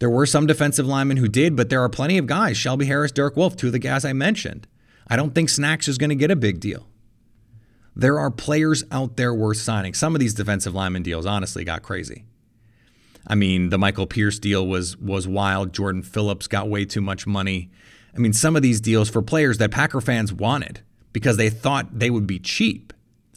There 0.00 0.10
were 0.10 0.26
some 0.26 0.46
defensive 0.46 0.86
linemen 0.86 1.18
who 1.18 1.28
did, 1.28 1.54
but 1.54 1.68
there 1.68 1.82
are 1.82 1.88
plenty 1.88 2.18
of 2.18 2.26
guys, 2.26 2.56
Shelby 2.56 2.86
Harris, 2.86 3.12
Derek 3.12 3.36
Wolfe, 3.36 3.56
two 3.56 3.68
of 3.68 3.72
the 3.72 3.78
guys 3.78 4.04
I 4.04 4.14
mentioned. 4.14 4.66
I 5.06 5.16
don't 5.16 5.34
think 5.34 5.48
Snacks 5.48 5.88
is 5.88 5.98
going 5.98 6.10
to 6.10 6.16
get 6.16 6.30
a 6.30 6.36
big 6.36 6.58
deal. 6.58 6.88
There 7.94 8.18
are 8.18 8.30
players 8.30 8.82
out 8.90 9.16
there 9.16 9.34
worth 9.34 9.58
signing. 9.58 9.94
Some 9.94 10.14
of 10.14 10.20
these 10.20 10.32
defensive 10.32 10.74
lineman 10.74 11.02
deals 11.02 11.26
honestly 11.26 11.64
got 11.64 11.82
crazy. 11.82 12.24
I 13.26 13.34
mean, 13.34 13.68
the 13.68 13.78
Michael 13.78 14.06
Pierce 14.06 14.38
deal 14.38 14.66
was 14.66 14.96
was 14.96 15.28
wild. 15.28 15.74
Jordan 15.74 16.02
Phillips 16.02 16.46
got 16.46 16.70
way 16.70 16.86
too 16.86 17.02
much 17.02 17.26
money. 17.26 17.70
I 18.14 18.18
mean, 18.18 18.32
some 18.32 18.56
of 18.56 18.62
these 18.62 18.80
deals 18.80 19.10
for 19.10 19.20
players 19.20 19.58
that 19.58 19.70
Packer 19.70 20.00
fans 20.00 20.32
wanted 20.32 20.80
because 21.12 21.36
they 21.36 21.50
thought 21.50 21.98
they 21.98 22.10
would 22.10 22.26
be 22.26 22.38
cheap 22.38 22.92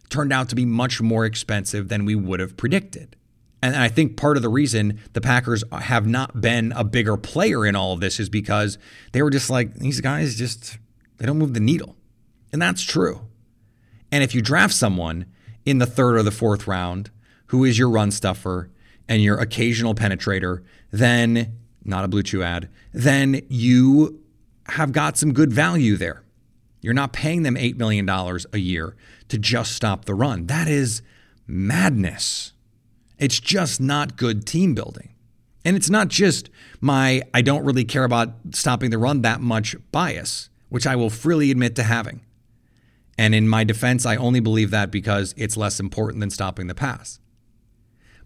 turned 0.10 0.32
out 0.32 0.48
to 0.50 0.56
be 0.56 0.66
much 0.66 1.02
more 1.02 1.26
expensive 1.26 1.90
than 1.90 2.06
we 2.06 2.16
would 2.16 2.40
have 2.40 2.56
predicted. 2.56 3.16
And 3.64 3.78
I 3.78 3.88
think 3.88 4.18
part 4.18 4.36
of 4.36 4.44
the 4.44 4.50
reason 4.50 5.00
the 5.14 5.22
Packers 5.22 5.64
have 5.72 6.06
not 6.06 6.42
been 6.42 6.74
a 6.74 6.84
bigger 6.84 7.16
player 7.16 7.66
in 7.66 7.78
all 7.78 7.94
of 7.94 8.02
this 8.02 8.20
is 8.20 8.28
because 8.28 8.78
they 9.14 9.22
were 9.22 9.30
just 9.30 9.50
like, 9.50 9.76
these 9.76 10.02
guys 10.02 10.36
just, 10.36 10.78
they 11.18 11.26
don't 11.26 11.38
move 11.38 11.54
the 11.54 11.62
needle. 11.62 11.96
And 12.52 12.62
that's 12.62 12.82
true. 12.82 13.22
And 14.12 14.22
if 14.22 14.36
you 14.36 14.42
draft 14.42 14.74
someone 14.74 15.28
in 15.66 15.78
the 15.78 15.86
third 15.86 16.18
or 16.18 16.24
the 16.24 16.30
fourth 16.30 16.68
round 16.68 17.10
who 17.48 17.64
is 17.64 17.80
your 17.80 17.90
run 17.90 18.12
stuffer 18.12 18.70
and 19.08 19.24
your 19.24 19.40
occasional 19.40 19.96
penetrator, 19.96 20.62
then, 20.92 21.58
not 21.86 22.04
a 22.04 22.10
Blue 22.10 22.22
Chew 22.22 22.44
ad, 22.44 22.68
then 22.92 23.44
you 23.48 24.20
have 24.68 24.92
got 24.92 25.18
some 25.18 25.32
good 25.32 25.54
value 25.54 25.96
there. 25.96 26.26
You're 26.82 26.94
not 26.94 27.14
paying 27.14 27.44
them 27.44 27.56
$8 27.56 27.78
million 27.78 28.10
a 28.10 28.58
year 28.58 28.98
to 29.30 29.38
just 29.38 29.72
stop 29.72 30.04
the 30.04 30.16
run. 30.16 30.48
That 30.48 30.68
is 30.68 31.02
madness. 31.48 32.53
It's 33.18 33.40
just 33.40 33.80
not 33.80 34.18
good 34.18 34.46
team 34.46 34.74
building. 34.74 35.14
And 35.66 35.76
it's 35.76 35.90
not 35.90 36.10
just 36.10 36.50
my 36.82 37.22
I 37.34 37.42
don't 37.42 37.64
really 37.64 37.86
care 37.86 38.04
about 38.04 38.34
stopping 38.52 38.90
the 38.90 38.98
run 38.98 39.22
that 39.22 39.42
much 39.42 39.76
bias, 39.92 40.50
which 40.70 40.86
I 40.86 40.96
will 40.96 41.10
freely 41.10 41.52
admit 41.52 41.76
to 41.78 41.84
having. 41.84 42.22
And 43.18 43.36
in 43.36 43.48
my 43.48 43.64
defense, 43.64 44.06
I 44.06 44.16
only 44.16 44.40
believe 44.40 44.72
that 44.72 44.92
because 44.92 45.34
it's 45.38 45.56
less 45.56 45.80
important 45.80 46.20
than 46.20 46.32
stopping 46.32 46.68
the 46.68 46.76
pass. 46.76 47.20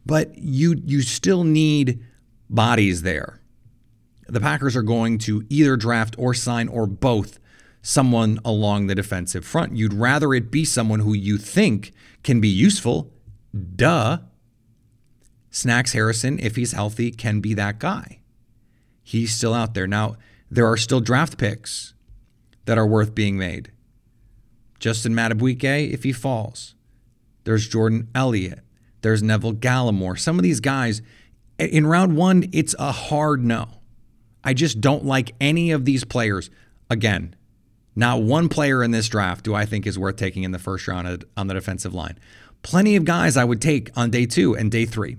But 0.06 0.38
you 0.38 0.82
you 0.86 1.02
still 1.02 1.44
need 1.44 2.04
bodies 2.50 3.02
there. 3.02 3.42
The 4.28 4.42
Packers 4.42 4.76
are 4.76 4.82
going 4.82 5.18
to 5.20 5.46
either 5.50 5.78
draft 5.78 6.16
or 6.18 6.34
sign 6.34 6.68
or 6.68 6.88
both 6.88 7.40
someone 7.82 8.40
along 8.44 8.88
the 8.88 8.96
defensive 8.96 9.46
front. 9.46 9.76
You'd 9.78 9.94
rather 9.94 10.34
it 10.34 10.52
be 10.52 10.66
someone 10.66 11.00
who 11.00 11.14
you 11.14 11.38
think 11.38 11.94
can 12.24 12.42
be 12.42 12.50
useful. 12.50 13.14
Duh. 13.76 14.20
Snacks 15.58 15.94
Harrison, 15.94 16.38
if 16.38 16.56
he's 16.56 16.74
healthy, 16.74 17.10
can 17.10 17.40
be 17.40 17.56
that 17.56 17.80
guy. 17.80 18.20
He's 19.02 19.34
still 19.34 19.56
out 19.56 19.74
there. 19.74 19.88
Now, 19.88 20.18
there 20.52 20.68
are 20.68 20.78
still 20.78 21.00
draft 21.00 21.40
picks 21.40 21.96
that 22.66 22.78
are 22.78 22.86
worth 22.86 23.16
being 23.16 23.40
made. 23.40 23.72
Justin 24.80 25.16
Madubuike, 25.16 25.92
if 25.92 26.04
he 26.04 26.12
falls. 26.14 26.76
There's 27.44 27.68
Jordan 27.68 28.08
Elliott. 28.14 28.60
There's 29.02 29.24
Neville 29.24 29.56
Gallimore. 29.56 30.20
Some 30.20 30.38
of 30.38 30.44
these 30.44 30.60
guys, 30.60 31.02
in 31.58 31.88
round 31.88 32.16
one, 32.16 32.48
it's 32.54 32.76
a 32.78 32.92
hard 32.92 33.44
no. 33.44 33.68
I 34.44 34.54
just 34.54 34.80
don't 34.80 35.06
like 35.06 35.34
any 35.42 35.72
of 35.72 35.86
these 35.86 36.04
players. 36.04 36.52
Again, 36.88 37.36
not 37.96 38.22
one 38.22 38.48
player 38.48 38.84
in 38.84 38.92
this 38.92 39.10
draft 39.10 39.44
do 39.44 39.56
I 39.56 39.66
think 39.66 39.88
is 39.88 39.98
worth 39.98 40.18
taking 40.18 40.44
in 40.44 40.52
the 40.52 40.60
first 40.60 40.88
round 40.88 41.26
on 41.36 41.48
the 41.48 41.56
defensive 41.56 41.96
line. 41.96 42.20
Plenty 42.62 42.96
of 42.96 43.06
guys 43.06 43.36
I 43.36 43.44
would 43.44 43.62
take 43.62 43.90
on 43.98 44.12
day 44.12 44.28
two 44.28 44.56
and 44.56 44.72
day 44.72 44.86
three. 44.86 45.18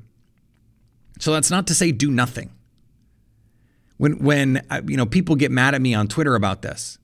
So 1.19 1.33
that's 1.33 1.51
not 1.51 1.67
to 1.69 1.75
say 1.75 1.93
do 1.93 2.11
nothing. 2.11 2.51
When 3.97 4.23
when 4.23 4.65
uh, 4.71 4.83
you 4.87 4.97
know 4.97 5.07
people 5.07 5.37
get 5.37 5.51
mad 5.51 5.75
at 5.75 5.81
me 5.81 5.95
on 5.95 6.09
Twitter 6.09 6.35
about 6.35 6.63
this, 6.63 6.99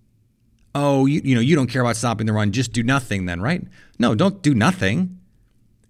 oh 0.75 1.07
you, 1.07 1.21
you 1.25 1.35
know 1.35 1.41
you 1.41 1.57
don't 1.57 1.67
care 1.67 1.83
about 1.83 1.97
stopping 1.97 2.27
the 2.27 2.33
run, 2.33 2.53
just 2.53 2.73
do 2.73 2.83
nothing 2.83 3.27
then, 3.27 3.41
right? 3.41 3.63
No, 3.99 4.15
don't 4.15 4.43
do 4.43 4.55
nothing. 4.55 5.19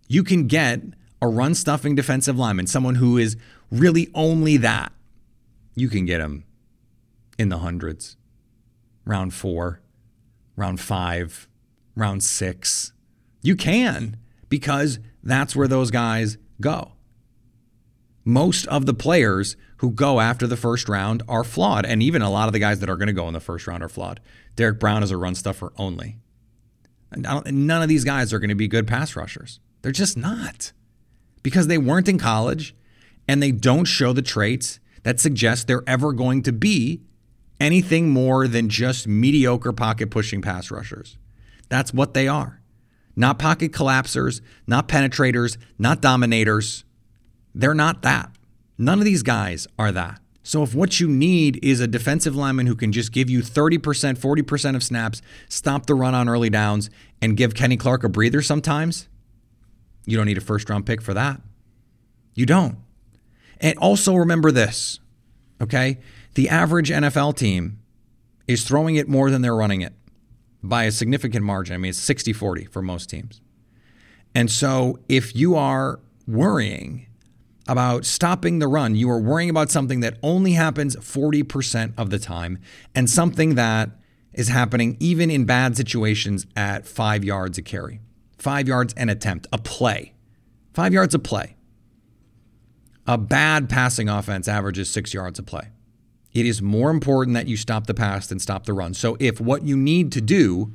You 0.08 0.24
can 0.24 0.46
get 0.46 0.80
a 1.20 1.28
run 1.28 1.54
stuffing 1.54 1.94
defensive 1.94 2.38
lineman, 2.38 2.66
someone 2.66 2.96
who 2.96 3.18
is 3.18 3.36
really 3.70 4.10
only 4.14 4.56
that. 4.58 4.92
You 5.74 5.88
can 5.88 6.06
get 6.06 6.20
him 6.20 6.44
in 7.38 7.48
the 7.48 7.58
hundreds 7.58 8.16
round 9.04 9.34
four, 9.34 9.80
round 10.56 10.80
five, 10.80 11.48
round 11.94 12.22
six. 12.22 12.92
You 13.42 13.56
can 13.56 14.16
because 14.48 14.98
that's 15.22 15.54
where 15.54 15.68
those 15.68 15.90
guys 15.90 16.38
go. 16.60 16.92
Most 18.24 18.66
of 18.68 18.86
the 18.86 18.94
players 18.94 19.56
who 19.78 19.90
go 19.90 20.20
after 20.20 20.46
the 20.46 20.56
first 20.56 20.88
round 20.88 21.22
are 21.28 21.44
flawed, 21.44 21.84
and 21.84 22.02
even 22.02 22.22
a 22.22 22.30
lot 22.30 22.48
of 22.48 22.52
the 22.52 22.58
guys 22.58 22.80
that 22.80 22.88
are 22.88 22.96
going 22.96 23.08
to 23.08 23.12
go 23.12 23.28
in 23.28 23.34
the 23.34 23.40
first 23.40 23.66
round 23.66 23.82
are 23.82 23.88
flawed. 23.88 24.20
Derrick 24.56 24.80
Brown 24.80 25.02
is 25.02 25.10
a 25.10 25.16
run 25.16 25.34
stuffer 25.34 25.72
only. 25.76 26.16
none 27.16 27.82
of 27.82 27.88
these 27.88 28.04
guys 28.04 28.32
are 28.32 28.38
going 28.38 28.48
to 28.48 28.54
be 28.54 28.68
good 28.68 28.86
pass 28.86 29.14
rushers. 29.14 29.60
They're 29.82 29.92
just 29.92 30.16
not 30.16 30.72
because 31.42 31.66
they 31.66 31.78
weren't 31.78 32.08
in 32.08 32.18
college 32.18 32.74
and 33.28 33.42
they 33.42 33.52
don't 33.52 33.84
show 33.84 34.12
the 34.12 34.22
traits 34.22 34.80
that 35.02 35.20
suggest 35.20 35.66
they're 35.66 35.84
ever 35.86 36.12
going 36.12 36.42
to 36.42 36.52
be 36.52 37.02
anything 37.60 38.10
more 38.10 38.48
than 38.48 38.68
just 38.68 39.06
mediocre 39.06 39.72
pocket 39.72 40.10
pushing 40.10 40.42
pass 40.42 40.70
rushers. 40.70 41.18
That's 41.68 41.94
what 41.94 42.14
they 42.14 42.26
are. 42.26 42.60
Not 43.16 43.38
pocket 43.38 43.72
collapsers, 43.72 44.40
not 44.66 44.88
penetrators, 44.88 45.56
not 45.78 46.00
dominators. 46.00 46.84
They're 47.54 47.74
not 47.74 48.02
that. 48.02 48.30
None 48.76 48.98
of 48.98 49.04
these 49.04 49.22
guys 49.22 49.66
are 49.78 49.92
that. 49.92 50.20
So 50.42 50.62
if 50.62 50.74
what 50.74 51.00
you 51.00 51.08
need 51.08 51.58
is 51.64 51.80
a 51.80 51.86
defensive 51.86 52.36
lineman 52.36 52.66
who 52.66 52.74
can 52.74 52.92
just 52.92 53.12
give 53.12 53.30
you 53.30 53.40
30%, 53.40 53.78
40% 54.18 54.76
of 54.76 54.82
snaps, 54.82 55.22
stop 55.48 55.86
the 55.86 55.94
run 55.94 56.14
on 56.14 56.28
early 56.28 56.50
downs, 56.50 56.90
and 57.22 57.36
give 57.36 57.54
Kenny 57.54 57.78
Clark 57.78 58.04
a 58.04 58.10
breather 58.10 58.42
sometimes, 58.42 59.08
you 60.04 60.18
don't 60.18 60.26
need 60.26 60.36
a 60.36 60.42
first 60.42 60.68
round 60.68 60.84
pick 60.84 61.00
for 61.00 61.14
that. 61.14 61.40
You 62.34 62.44
don't. 62.44 62.76
And 63.58 63.78
also 63.78 64.14
remember 64.14 64.50
this, 64.50 65.00
okay? 65.62 65.98
The 66.34 66.50
average 66.50 66.90
NFL 66.90 67.36
team 67.36 67.78
is 68.46 68.64
throwing 68.64 68.96
it 68.96 69.08
more 69.08 69.30
than 69.30 69.40
they're 69.40 69.56
running 69.56 69.80
it 69.80 69.94
by 70.62 70.84
a 70.84 70.92
significant 70.92 71.44
margin. 71.44 71.74
I 71.74 71.78
mean, 71.78 71.90
it's 71.90 71.98
60 71.98 72.34
40 72.34 72.64
for 72.66 72.82
most 72.82 73.08
teams. 73.08 73.40
And 74.34 74.50
so 74.50 74.98
if 75.08 75.34
you 75.34 75.54
are 75.54 76.00
worrying 76.26 77.06
about 77.66 78.04
stopping 78.04 78.58
the 78.58 78.68
run, 78.68 78.94
you 78.94 79.10
are 79.10 79.20
worrying 79.20 79.50
about 79.50 79.70
something 79.70 80.00
that 80.00 80.18
only 80.22 80.52
happens 80.52 80.96
40% 80.96 81.94
of 81.96 82.10
the 82.10 82.18
time 82.18 82.58
and 82.94 83.08
something 83.08 83.54
that 83.54 83.90
is 84.32 84.48
happening 84.48 84.96
even 85.00 85.30
in 85.30 85.44
bad 85.44 85.76
situations 85.76 86.46
at 86.56 86.86
five 86.86 87.24
yards 87.24 87.56
a 87.56 87.62
carry, 87.62 88.00
five 88.36 88.68
yards 88.68 88.92
an 88.94 89.08
attempt, 89.08 89.46
a 89.52 89.58
play, 89.58 90.14
five 90.72 90.92
yards 90.92 91.14
a 91.14 91.18
play. 91.18 91.56
A 93.06 93.18
bad 93.18 93.68
passing 93.68 94.08
offense 94.08 94.48
averages 94.48 94.90
six 94.90 95.12
yards 95.12 95.38
a 95.38 95.42
play. 95.42 95.68
It 96.32 96.46
is 96.46 96.62
more 96.62 96.90
important 96.90 97.34
that 97.34 97.46
you 97.46 97.56
stop 97.56 97.86
the 97.86 97.94
pass 97.94 98.26
than 98.26 98.38
stop 98.38 98.64
the 98.64 98.72
run. 98.72 98.94
So 98.94 99.16
if 99.20 99.40
what 99.40 99.62
you 99.62 99.76
need 99.76 100.10
to 100.12 100.20
do 100.20 100.72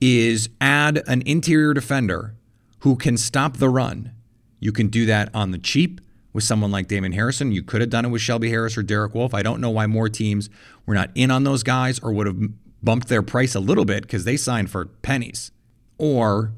is 0.00 0.48
add 0.60 1.02
an 1.06 1.22
interior 1.26 1.74
defender 1.74 2.36
who 2.80 2.96
can 2.96 3.16
stop 3.16 3.56
the 3.56 3.68
run, 3.68 4.12
you 4.60 4.72
can 4.72 4.88
do 4.88 5.06
that 5.06 5.30
on 5.34 5.50
the 5.50 5.58
cheap 5.58 6.00
with 6.32 6.44
someone 6.44 6.70
like 6.70 6.88
Damon 6.88 7.12
Harrison. 7.12 7.52
You 7.52 7.62
could 7.62 7.80
have 7.80 7.90
done 7.90 8.04
it 8.04 8.08
with 8.08 8.22
Shelby 8.22 8.50
Harris 8.50 8.76
or 8.76 8.82
Derek 8.82 9.14
Wolfe. 9.14 9.34
I 9.34 9.42
don't 9.42 9.60
know 9.60 9.70
why 9.70 9.86
more 9.86 10.08
teams 10.08 10.50
were 10.86 10.94
not 10.94 11.10
in 11.14 11.30
on 11.30 11.44
those 11.44 11.62
guys 11.62 11.98
or 12.00 12.12
would 12.12 12.26
have 12.26 12.38
bumped 12.82 13.08
their 13.08 13.22
price 13.22 13.54
a 13.54 13.60
little 13.60 13.84
bit 13.84 14.02
because 14.02 14.24
they 14.24 14.36
signed 14.36 14.70
for 14.70 14.86
pennies. 14.86 15.50
Or 15.96 16.52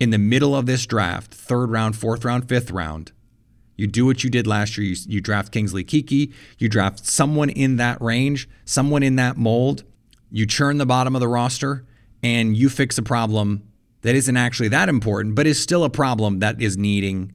in 0.00 0.10
the 0.10 0.18
middle 0.18 0.54
of 0.54 0.66
this 0.66 0.86
draft, 0.86 1.34
third 1.34 1.70
round, 1.70 1.96
fourth 1.96 2.24
round, 2.24 2.48
fifth 2.48 2.70
round, 2.70 3.12
you 3.76 3.86
do 3.86 4.06
what 4.06 4.24
you 4.24 4.30
did 4.30 4.46
last 4.46 4.78
year. 4.78 4.86
You, 4.86 4.96
you 5.06 5.20
draft 5.20 5.52
Kingsley 5.52 5.84
Keke, 5.84 6.32
You 6.58 6.68
draft 6.68 7.04
someone 7.04 7.50
in 7.50 7.76
that 7.76 8.00
range, 8.00 8.48
someone 8.64 9.02
in 9.02 9.16
that 9.16 9.36
mold. 9.36 9.84
You 10.30 10.46
churn 10.46 10.78
the 10.78 10.86
bottom 10.86 11.14
of 11.14 11.20
the 11.20 11.28
roster, 11.28 11.84
and 12.22 12.56
you 12.56 12.68
fix 12.68 12.96
a 12.98 13.02
problem 13.02 13.62
that 14.00 14.14
isn't 14.14 14.36
actually 14.36 14.68
that 14.68 14.88
important, 14.88 15.34
but 15.34 15.46
is 15.46 15.60
still 15.60 15.84
a 15.84 15.90
problem 15.90 16.38
that 16.38 16.60
is 16.60 16.76
needing 16.76 17.34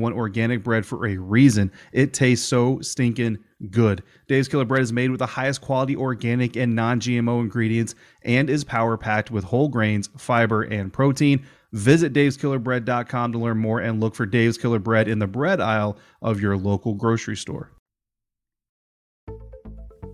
one 0.00 0.12
organic 0.12 0.62
bread 0.62 0.86
for 0.86 1.06
a 1.06 1.16
reason. 1.16 1.72
It 1.92 2.12
tastes 2.12 2.46
so 2.46 2.80
stinking 2.80 3.38
good. 3.70 4.02
Dave's 4.26 4.48
Killer 4.48 4.64
Bread 4.64 4.82
is 4.82 4.92
made 4.92 5.10
with 5.10 5.18
the 5.18 5.26
highest 5.26 5.60
quality 5.60 5.96
organic 5.96 6.56
and 6.56 6.74
non 6.74 7.00
GMO 7.00 7.40
ingredients 7.40 7.94
and 8.22 8.48
is 8.48 8.64
power 8.64 8.96
packed 8.96 9.30
with 9.30 9.44
whole 9.44 9.68
grains, 9.68 10.08
fiber, 10.16 10.62
and 10.62 10.92
protein. 10.92 11.44
Visit 11.72 12.12
daveskillerbread.com 12.12 13.32
to 13.32 13.38
learn 13.38 13.58
more 13.58 13.80
and 13.80 14.00
look 14.00 14.14
for 14.14 14.26
Dave's 14.26 14.56
Killer 14.56 14.78
Bread 14.78 15.08
in 15.08 15.18
the 15.18 15.26
bread 15.26 15.60
aisle 15.60 15.98
of 16.22 16.40
your 16.40 16.56
local 16.56 16.94
grocery 16.94 17.36
store. 17.36 17.70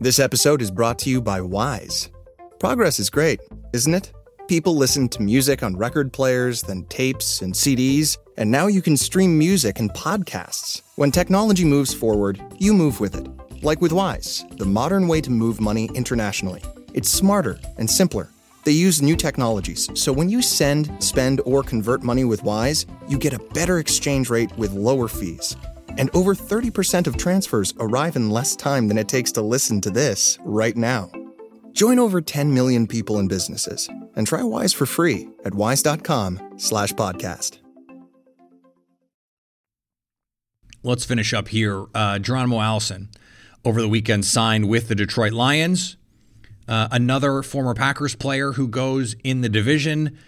This 0.00 0.18
episode 0.18 0.60
is 0.60 0.70
brought 0.70 0.98
to 1.00 1.10
you 1.10 1.22
by 1.22 1.40
Wise. 1.40 2.10
Progress 2.58 2.98
is 2.98 3.10
great, 3.10 3.40
isn't 3.72 3.94
it? 3.94 4.12
People 4.46 4.76
listened 4.76 5.10
to 5.12 5.22
music 5.22 5.62
on 5.62 5.74
record 5.74 6.12
players, 6.12 6.60
then 6.60 6.84
tapes 6.90 7.40
and 7.40 7.54
CDs, 7.54 8.18
and 8.36 8.50
now 8.50 8.66
you 8.66 8.82
can 8.82 8.94
stream 8.94 9.38
music 9.38 9.80
and 9.80 9.90
podcasts. 9.94 10.82
When 10.96 11.10
technology 11.10 11.64
moves 11.64 11.94
forward, 11.94 12.38
you 12.58 12.74
move 12.74 13.00
with 13.00 13.14
it. 13.14 13.26
Like 13.64 13.80
with 13.80 13.92
Wise, 13.92 14.44
the 14.58 14.66
modern 14.66 15.08
way 15.08 15.22
to 15.22 15.30
move 15.30 15.62
money 15.62 15.88
internationally. 15.94 16.62
It's 16.92 17.08
smarter 17.08 17.58
and 17.78 17.88
simpler. 17.88 18.28
They 18.64 18.72
use 18.72 19.00
new 19.00 19.16
technologies, 19.16 19.88
so 19.94 20.12
when 20.12 20.28
you 20.28 20.42
send, 20.42 21.02
spend, 21.02 21.40
or 21.46 21.62
convert 21.62 22.02
money 22.02 22.24
with 22.24 22.42
Wise, 22.42 22.84
you 23.08 23.16
get 23.16 23.32
a 23.32 23.44
better 23.54 23.78
exchange 23.78 24.28
rate 24.28 24.54
with 24.58 24.72
lower 24.72 25.08
fees. 25.08 25.56
And 25.96 26.10
over 26.12 26.34
30% 26.34 27.06
of 27.06 27.16
transfers 27.16 27.72
arrive 27.80 28.14
in 28.14 28.28
less 28.28 28.56
time 28.56 28.88
than 28.88 28.98
it 28.98 29.08
takes 29.08 29.32
to 29.32 29.40
listen 29.40 29.80
to 29.80 29.90
this 29.90 30.38
right 30.44 30.76
now. 30.76 31.10
Join 31.72 31.98
over 31.98 32.20
10 32.20 32.52
million 32.52 32.86
people 32.86 33.18
and 33.18 33.28
businesses 33.28 33.88
and 34.16 34.26
try 34.26 34.42
Wise 34.42 34.72
for 34.72 34.86
free 34.86 35.28
at 35.44 35.54
wise.com 35.54 36.54
slash 36.56 36.92
podcast. 36.92 37.58
Let's 40.82 41.06
finish 41.06 41.32
up 41.32 41.48
here. 41.48 41.86
Uh, 41.94 42.18
Geronimo 42.18 42.60
Allison 42.60 43.08
over 43.64 43.80
the 43.80 43.88
weekend 43.88 44.26
signed 44.26 44.68
with 44.68 44.88
the 44.88 44.94
Detroit 44.94 45.32
Lions. 45.32 45.96
Uh, 46.68 46.88
another 46.90 47.42
former 47.42 47.74
Packers 47.74 48.14
player 48.14 48.52
who 48.52 48.68
goes 48.68 49.16
in 49.24 49.40
the 49.40 49.48
division. 49.48 50.18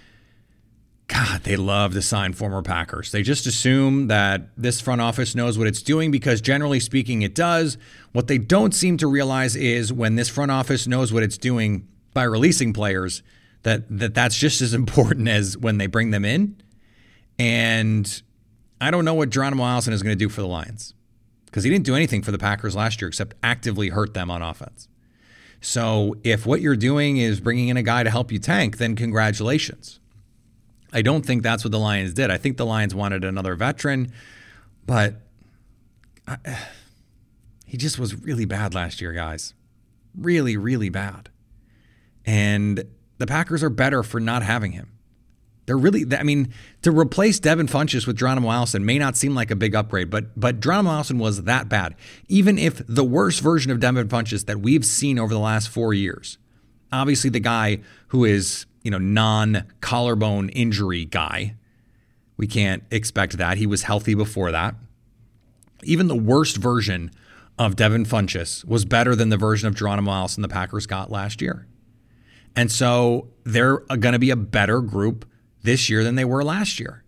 God, 1.09 1.43
they 1.45 1.57
love 1.57 1.93
to 1.93 2.03
sign 2.03 2.33
former 2.33 2.63
Packers. 2.63 3.13
They 3.13 3.23
just 3.23 3.47
assume 3.47 4.09
that 4.09 4.49
this 4.57 4.81
front 4.81 5.01
office 5.01 5.35
knows 5.35 5.59
what 5.59 5.67
it's 5.67 5.83
doing 5.83 6.11
because, 6.11 6.41
generally 6.41 6.81
speaking, 6.81 7.23
it 7.23 7.35
does. 7.35 7.79
What 8.13 8.27
they 8.27 8.39
don't 8.39 8.75
seem 8.75 8.97
to 8.99 9.07
realize 9.07 9.57
is 9.57 9.93
when 9.93 10.17
this 10.17 10.29
front 10.29 10.51
office 10.51 10.87
knows 10.87 11.13
what 11.13 11.23
it's 11.23 11.39
doing 11.39 11.87
by 12.13 12.25
releasing 12.25 12.73
players, 12.73 13.23
that, 13.67 13.83
that 13.99 14.15
that's 14.15 14.37
just 14.37 14.61
as 14.61 14.75
important 14.75 15.27
as 15.27 15.59
when 15.59 15.79
they 15.79 15.89
bring 15.89 16.13
them 16.13 16.25
in. 16.25 16.57
And 17.37 18.23
I 18.81 18.93
don't 18.93 19.05
know 19.05 19.15
what 19.15 19.31
Geronimo 19.31 19.65
Allison 19.65 19.93
is 19.93 20.05
going 20.05 20.17
to 20.17 20.25
do 20.25 20.29
for 20.29 20.41
the 20.41 20.47
Lions 20.47 20.95
because 21.47 21.65
he 21.65 21.71
didn't 21.71 21.85
do 21.85 21.97
anything 21.97 22.23
for 22.23 22.31
the 22.31 22.39
Packers 22.39 22.77
last 22.77 23.01
year 23.01 23.09
except 23.09 23.35
actively 23.43 23.89
hurt 23.89 24.15
them 24.15 24.31
on 24.31 24.41
offense. 24.41 24.87
So 25.61 26.15
if 26.23 26.47
what 26.47 26.61
you're 26.61 26.77
doing 26.77 27.17
is 27.17 27.41
bringing 27.41 27.67
in 27.67 27.77
a 27.77 27.83
guy 27.83 28.05
to 28.05 28.11
help 28.11 28.31
you 28.31 28.39
tank, 28.39 28.77
then 28.77 28.95
congratulations. 28.95 29.99
I 30.93 31.03
don't 31.03 31.27
think 31.27 31.43
that's 31.43 31.65
what 31.65 31.73
the 31.73 31.81
Lions 31.81 32.15
did. 32.15 32.31
I 32.31 32.37
think 32.37 32.59
the 32.59 32.67
Lions 32.67 32.95
wanted 32.95 33.25
another 33.25 33.57
veteran, 33.57 34.13
but 34.87 35.23
I, 36.29 36.37
he 37.67 37.77
just 37.77 37.99
was 37.99 38.15
really 38.15 38.45
bad 38.45 38.75
last 38.75 39.01
year, 39.01 39.13
guys. 39.13 39.55
Really, 40.17 40.57
really 40.57 40.89
bad. 40.89 41.31
And 42.25 42.85
the 43.19 43.27
Packers 43.27 43.63
are 43.63 43.71
better 43.71 44.03
for 44.03 44.21
not 44.21 44.43
having 44.43 44.73
him. 44.73 44.91
They're 45.67 45.77
really, 45.77 46.07
I 46.17 46.23
mean, 46.23 46.53
to 46.83 46.93
replace 46.93 47.41
Devin 47.41 47.67
Funchess 47.67 48.07
with 48.07 48.17
Geronimo 48.17 48.51
Allison 48.51 48.87
may 48.87 48.99
not 48.99 49.17
seem 49.17 49.35
like 49.35 49.51
a 49.51 49.57
big 49.57 49.75
upgrade, 49.75 50.11
but 50.11 50.39
but 50.39 50.61
Geronimo 50.61 50.91
Allison 50.91 51.19
was 51.19 51.43
that 51.43 51.69
bad. 51.69 51.97
Even 52.29 52.57
if 52.57 52.87
the 52.87 53.05
worst 53.05 53.41
version 53.41 53.73
of 53.73 53.81
Devin 53.81 54.09
Funchess 54.09 54.47
that 54.47 54.61
we've 54.61 54.85
seen 54.85 55.19
over 55.19 55.35
the 55.35 55.41
last 55.41 55.69
four 55.69 55.93
years, 55.93 56.39
obviously 56.93 57.31
the 57.31 57.41
guy 57.41 57.81
who 58.09 58.25
is 58.25 58.67
you 58.83 58.93
know 58.93 58.99
non 58.99 59.65
collarbone 59.81 60.51
injury 60.51 61.05
guy, 61.05 61.57
we 62.37 62.47
can't 62.47 62.85
expect 62.93 63.37
that. 63.39 63.59
He 63.59 63.67
was 63.67 63.83
healthy 63.83 64.15
before 64.15 64.53
that. 64.53 64.77
Even 65.83 66.07
the 66.07 66.15
worst 66.15 66.59
version 66.59 67.11
of 67.59 67.75
Devin 67.75 68.05
Funchess 68.05 68.65
was 68.65 68.85
better 68.85 69.17
than 69.17 69.31
the 69.31 69.37
version 69.37 69.67
of 69.67 69.75
Geronimo 69.75 70.13
Allison 70.13 70.43
the 70.43 70.49
Packers 70.49 70.87
got 70.87 71.11
last 71.11 71.43
year. 71.43 71.67
And 72.57 72.73
so 72.73 73.29
they're 73.45 73.79
going 73.79 74.15
to 74.15 74.19
be 74.19 74.31
a 74.31 74.37
better 74.37 74.81
group 74.81 75.27
this 75.63 75.91
year 75.91 76.03
than 76.03 76.15
they 76.15 76.25
were 76.25 76.43
last 76.43 76.81
year. 76.81 77.05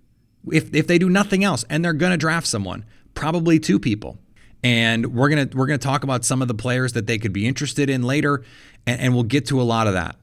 If, 0.52 0.74
if 0.74 0.86
they 0.86 0.98
do 0.98 1.08
nothing 1.08 1.42
else, 1.42 1.64
and 1.68 1.84
they're 1.84 1.92
going 1.94 2.12
to 2.12 2.18
draft 2.18 2.46
someone, 2.46 2.84
probably 3.14 3.58
two 3.58 3.78
people. 3.78 4.18
And 4.62 5.14
we're 5.14 5.28
gonna 5.28 5.48
we're 5.54 5.66
gonna 5.66 5.78
talk 5.78 6.02
about 6.02 6.24
some 6.24 6.42
of 6.42 6.48
the 6.48 6.54
players 6.54 6.92
that 6.94 7.06
they 7.06 7.16
could 7.16 7.32
be 7.32 7.46
interested 7.46 7.88
in 7.88 8.02
later, 8.02 8.42
and, 8.86 9.00
and 9.00 9.14
we'll 9.14 9.22
get 9.22 9.46
to 9.46 9.60
a 9.60 9.62
lot 9.62 9.86
of 9.86 9.92
that. 9.92 10.16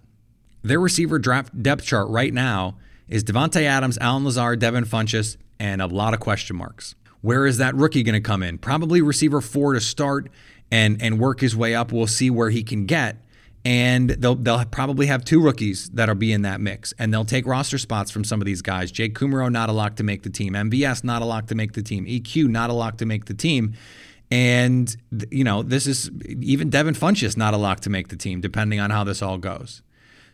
Their 0.62 0.80
receiver 0.80 1.20
draft 1.20 1.64
depth 1.64 1.86
chart 1.86 2.10
right 2.10 2.34
now 2.34 2.76
is 3.08 3.24
Davante 3.24 3.62
Adams, 3.62 3.98
Allen 4.02 4.26
Lazard, 4.26 4.60
Devin 4.60 4.84
Funchess, 4.84 5.38
and 5.58 5.82
a 5.82 5.88
lot 5.88 6.14
of 6.14 6.20
question 6.20 6.58
marks. 6.58 6.96
Where 7.22 7.46
is 7.46 7.60
that 7.60 7.76
rookie 7.76 8.04
going 8.04 8.14
to 8.14 8.20
come 8.20 8.44
in? 8.44 8.58
Probably 8.58 9.02
receiver 9.02 9.40
four 9.40 9.74
to 9.74 9.80
start 9.80 10.30
and 10.70 11.02
and 11.02 11.18
work 11.18 11.40
his 11.40 11.56
way 11.56 11.74
up. 11.74 11.94
We'll 11.94 12.08
see 12.08 12.30
where 12.30 12.50
he 12.50 12.62
can 12.62 12.86
get 12.86 13.24
and 13.66 14.12
they'll 14.12 14.36
they'll 14.36 14.64
probably 14.66 15.08
have 15.08 15.26
two 15.26 15.42
rookies 15.42 15.90
that'll 15.90 16.14
be 16.14 16.32
in 16.32 16.44
that 16.44 16.62
mix, 16.62 16.94
and 17.00 17.12
they'll 17.12 17.26
take 17.26 17.48
roster 17.48 17.80
spots 17.80 18.12
from 18.12 18.24
some 18.24 18.40
of 18.40 18.46
these 18.46 18.62
guys. 18.62 18.92
Jake 18.92 19.16
Kumerow 19.16 19.52
not 19.52 19.70
a 19.70 19.72
lock 19.72 19.96
to 19.96 20.04
make 20.04 20.22
the 20.22 20.30
team. 20.30 20.54
MVS 20.54 21.04
not 21.04 21.24
a 21.24 21.26
lock 21.26 21.48
to 21.48 21.56
make 21.56 21.74
the 21.74 21.82
team. 21.82 22.06
EQ 22.06 22.48
not 22.48 22.70
a 22.70 22.74
lock 22.74 22.98
to 23.00 23.06
make 23.06 23.26
the 23.26 23.34
team. 23.34 23.74
And 24.30 24.96
you 25.32 25.44
know 25.44 25.64
this 25.64 25.88
is 25.88 26.12
even 26.26 26.70
Devin 26.70 26.94
Funchess 26.94 27.36
not 27.36 27.56
a 27.56 27.58
lock 27.58 27.80
to 27.82 27.90
make 27.90 28.10
the 28.10 28.16
team, 28.16 28.40
depending 28.40 28.80
on 28.80 28.92
how 28.92 29.04
this 29.04 29.24
all 29.24 29.40
goes. 29.40 29.82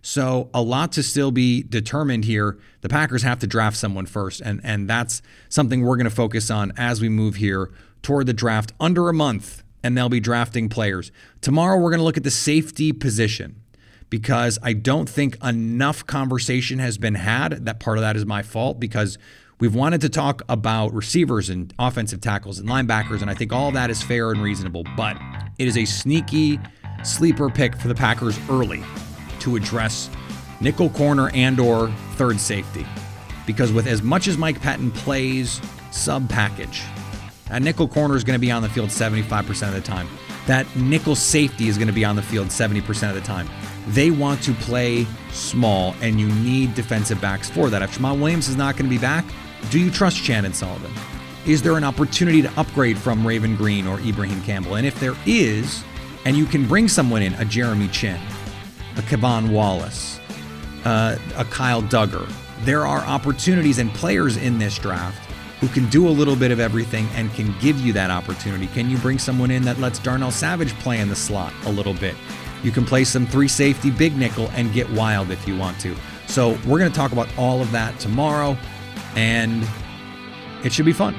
So 0.01 0.49
a 0.53 0.61
lot 0.61 0.91
to 0.93 1.03
still 1.03 1.31
be 1.31 1.63
determined 1.63 2.25
here. 2.25 2.57
The 2.81 2.89
Packers 2.89 3.23
have 3.23 3.39
to 3.39 3.47
draft 3.47 3.77
someone 3.77 4.07
first, 4.07 4.41
and 4.41 4.59
and 4.63 4.89
that's 4.89 5.21
something 5.47 5.83
we're 5.83 5.97
going 5.97 6.05
to 6.05 6.09
focus 6.09 6.51
on 6.51 6.73
as 6.75 6.99
we 6.99 7.07
move 7.07 7.35
here 7.35 7.71
toward 8.01 8.25
the 8.25 8.33
draft 8.33 8.73
under 8.79 9.07
a 9.07 9.13
month 9.13 9.63
and 9.83 9.97
they'll 9.97 10.09
be 10.09 10.19
drafting 10.19 10.69
players. 10.69 11.11
Tomorrow, 11.41 11.77
we're 11.77 11.89
going 11.89 11.99
to 11.99 12.03
look 12.03 12.17
at 12.17 12.23
the 12.23 12.31
safety 12.31 12.91
position 12.91 13.61
because 14.09 14.59
I 14.61 14.73
don't 14.73 15.09
think 15.09 15.37
enough 15.43 16.05
conversation 16.05 16.79
has 16.79 16.97
been 16.97 17.15
had. 17.15 17.65
That 17.65 17.79
part 17.79 17.97
of 17.97 18.01
that 18.01 18.15
is 18.15 18.25
my 18.25 18.43
fault 18.43 18.79
because 18.79 19.17
we've 19.59 19.73
wanted 19.73 20.01
to 20.01 20.09
talk 20.09 20.41
about 20.49 20.93
receivers 20.93 21.49
and 21.49 21.73
offensive 21.79 22.21
tackles 22.21 22.59
and 22.59 22.67
linebackers, 22.67 23.21
and 23.21 23.31
I 23.31 23.33
think 23.33 23.53
all 23.53 23.71
that 23.71 23.89
is 23.89 24.03
fair 24.03 24.31
and 24.31 24.43
reasonable. 24.43 24.83
But 24.97 25.17
it 25.57 25.67
is 25.67 25.77
a 25.77 25.85
sneaky 25.85 26.59
sleeper 27.03 27.49
pick 27.49 27.75
for 27.75 27.87
the 27.87 27.95
Packers 27.95 28.37
early 28.49 28.83
to 29.39 29.55
address 29.55 30.09
nickel 30.59 30.89
corner 30.89 31.31
and/or 31.33 31.89
third 32.15 32.39
safety 32.39 32.85
because 33.47 33.71
with 33.71 33.87
as 33.87 34.03
much 34.03 34.27
as 34.27 34.37
Mike 34.37 34.59
Pettine 34.61 34.93
plays 34.93 35.59
sub 35.91 36.29
package 36.29 36.83
that 37.51 37.61
nickel 37.61 37.85
corner 37.85 38.15
is 38.15 38.23
going 38.23 38.37
to 38.37 38.39
be 38.39 38.49
on 38.49 38.61
the 38.61 38.69
field 38.69 38.87
75% 38.87 39.67
of 39.67 39.73
the 39.73 39.81
time. 39.81 40.07
That 40.47 40.73
nickel 40.77 41.17
safety 41.17 41.67
is 41.67 41.77
going 41.77 41.89
to 41.89 41.93
be 41.93 42.05
on 42.05 42.15
the 42.15 42.21
field 42.21 42.47
70% 42.47 43.09
of 43.09 43.15
the 43.15 43.19
time. 43.19 43.49
They 43.89 44.09
want 44.09 44.41
to 44.43 44.53
play 44.53 45.05
small, 45.33 45.93
and 46.01 46.17
you 46.17 46.27
need 46.27 46.75
defensive 46.75 47.19
backs 47.19 47.49
for 47.49 47.69
that. 47.69 47.81
If 47.81 47.95
Jamal 47.95 48.15
Williams 48.15 48.47
is 48.47 48.55
not 48.55 48.77
going 48.77 48.85
to 48.85 48.89
be 48.89 49.01
back, 49.01 49.25
do 49.69 49.81
you 49.81 49.91
trust 49.91 50.23
Chandon 50.23 50.53
Sullivan? 50.53 50.93
Is 51.45 51.61
there 51.61 51.75
an 51.75 51.83
opportunity 51.83 52.41
to 52.41 52.51
upgrade 52.57 52.97
from 52.97 53.27
Raven 53.27 53.57
Greene 53.57 53.85
or 53.85 53.99
Ibraheim 53.99 54.41
Campbell? 54.43 54.75
And 54.75 54.87
if 54.87 54.97
there 55.01 55.15
is, 55.25 55.83
and 56.23 56.37
you 56.37 56.45
can 56.45 56.65
bring 56.65 56.87
someone 56.87 57.21
in, 57.21 57.33
a 57.33 57.43
Jeremy 57.43 57.89
Chinn, 57.89 58.21
a 58.95 59.01
K'Von 59.01 59.51
Wallace, 59.51 60.21
uh, 60.85 61.17
a 61.35 61.43
Kyle 61.43 61.81
Dugger, 61.81 62.31
there 62.61 62.87
are 62.87 62.99
opportunities 62.99 63.77
and 63.77 63.93
players 63.93 64.37
in 64.37 64.57
this 64.57 64.77
draft 64.77 65.30
who 65.61 65.67
can 65.67 65.87
do 65.89 66.07
a 66.07 66.09
little 66.09 66.35
bit 66.35 66.51
of 66.51 66.59
everything 66.59 67.07
and 67.13 67.31
can 67.33 67.55
give 67.61 67.79
you 67.79 67.93
that 67.93 68.09
opportunity? 68.09 68.67
Can 68.67 68.89
you 68.89 68.97
bring 68.97 69.19
someone 69.19 69.51
in 69.51 69.61
that 69.63 69.77
lets 69.77 69.99
Darnell 69.99 70.31
Savage 70.31 70.73
play 70.79 70.99
in 70.99 71.07
the 71.07 71.15
slot 71.15 71.53
a 71.65 71.71
little 71.71 71.93
bit? 71.93 72.15
You 72.63 72.71
can 72.71 72.83
play 72.83 73.03
some 73.03 73.27
three 73.27 73.47
safety 73.47 73.91
big 73.91 74.17
nickel 74.17 74.49
and 74.53 74.73
get 74.73 74.89
wild 74.89 75.29
if 75.29 75.47
you 75.47 75.55
want 75.55 75.79
to. 75.81 75.95
So, 76.27 76.57
we're 76.65 76.79
going 76.79 76.91
to 76.91 76.97
talk 76.97 77.11
about 77.11 77.27
all 77.37 77.61
of 77.61 77.71
that 77.71 77.99
tomorrow, 77.99 78.57
and 79.15 79.67
it 80.63 80.73
should 80.73 80.85
be 80.85 80.93
fun. 80.93 81.15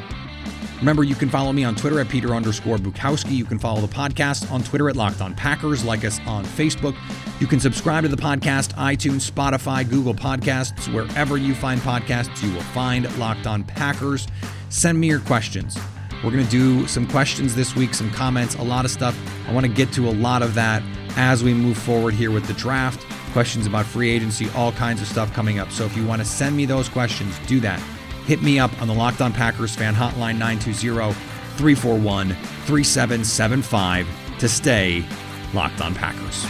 Remember, 0.82 1.04
you 1.04 1.14
can 1.14 1.30
follow 1.30 1.52
me 1.52 1.62
on 1.62 1.76
Twitter 1.76 2.00
at 2.00 2.08
Peter 2.08 2.34
underscore 2.34 2.76
Bukowski. 2.76 3.36
You 3.36 3.44
can 3.44 3.56
follow 3.56 3.80
the 3.80 3.86
podcast 3.86 4.50
on 4.50 4.64
Twitter 4.64 4.88
at 4.88 4.96
Locked 4.96 5.20
On 5.20 5.32
Packers. 5.32 5.84
Like 5.84 6.04
us 6.04 6.18
on 6.26 6.44
Facebook. 6.44 6.96
You 7.40 7.46
can 7.46 7.60
subscribe 7.60 8.02
to 8.02 8.08
the 8.08 8.16
podcast, 8.16 8.72
iTunes, 8.74 9.30
Spotify, 9.30 9.88
Google 9.88 10.12
Podcasts, 10.12 10.92
wherever 10.92 11.36
you 11.36 11.54
find 11.54 11.80
podcasts, 11.82 12.42
you 12.42 12.52
will 12.52 12.62
find 12.62 13.16
Locked 13.16 13.46
On 13.46 13.62
Packers. 13.62 14.26
Send 14.70 14.98
me 14.98 15.06
your 15.06 15.20
questions. 15.20 15.78
We're 16.24 16.32
going 16.32 16.44
to 16.44 16.50
do 16.50 16.84
some 16.88 17.06
questions 17.06 17.54
this 17.54 17.76
week, 17.76 17.94
some 17.94 18.10
comments, 18.10 18.56
a 18.56 18.62
lot 18.62 18.84
of 18.84 18.90
stuff. 18.90 19.16
I 19.48 19.52
want 19.52 19.64
to 19.64 19.72
get 19.72 19.92
to 19.92 20.08
a 20.08 20.10
lot 20.10 20.42
of 20.42 20.54
that 20.54 20.82
as 21.16 21.44
we 21.44 21.54
move 21.54 21.78
forward 21.78 22.14
here 22.14 22.32
with 22.32 22.48
the 22.48 22.54
draft. 22.54 23.06
Questions 23.32 23.68
about 23.68 23.86
free 23.86 24.10
agency, 24.10 24.50
all 24.56 24.72
kinds 24.72 25.00
of 25.00 25.06
stuff 25.06 25.32
coming 25.32 25.60
up. 25.60 25.70
So 25.70 25.84
if 25.84 25.96
you 25.96 26.04
want 26.04 26.22
to 26.22 26.26
send 26.26 26.56
me 26.56 26.66
those 26.66 26.88
questions, 26.88 27.38
do 27.46 27.60
that. 27.60 27.80
Hit 28.26 28.42
me 28.42 28.58
up 28.58 28.70
on 28.80 28.88
the 28.88 28.94
Locked 28.94 29.20
On 29.20 29.32
Packers 29.32 29.74
fan 29.74 29.94
hotline 29.94 30.38
920 30.38 31.12
341 31.56 32.28
3775 32.28 34.06
to 34.38 34.48
stay 34.48 35.04
Locked 35.52 35.80
On 35.80 35.94
Packers. 35.94 36.46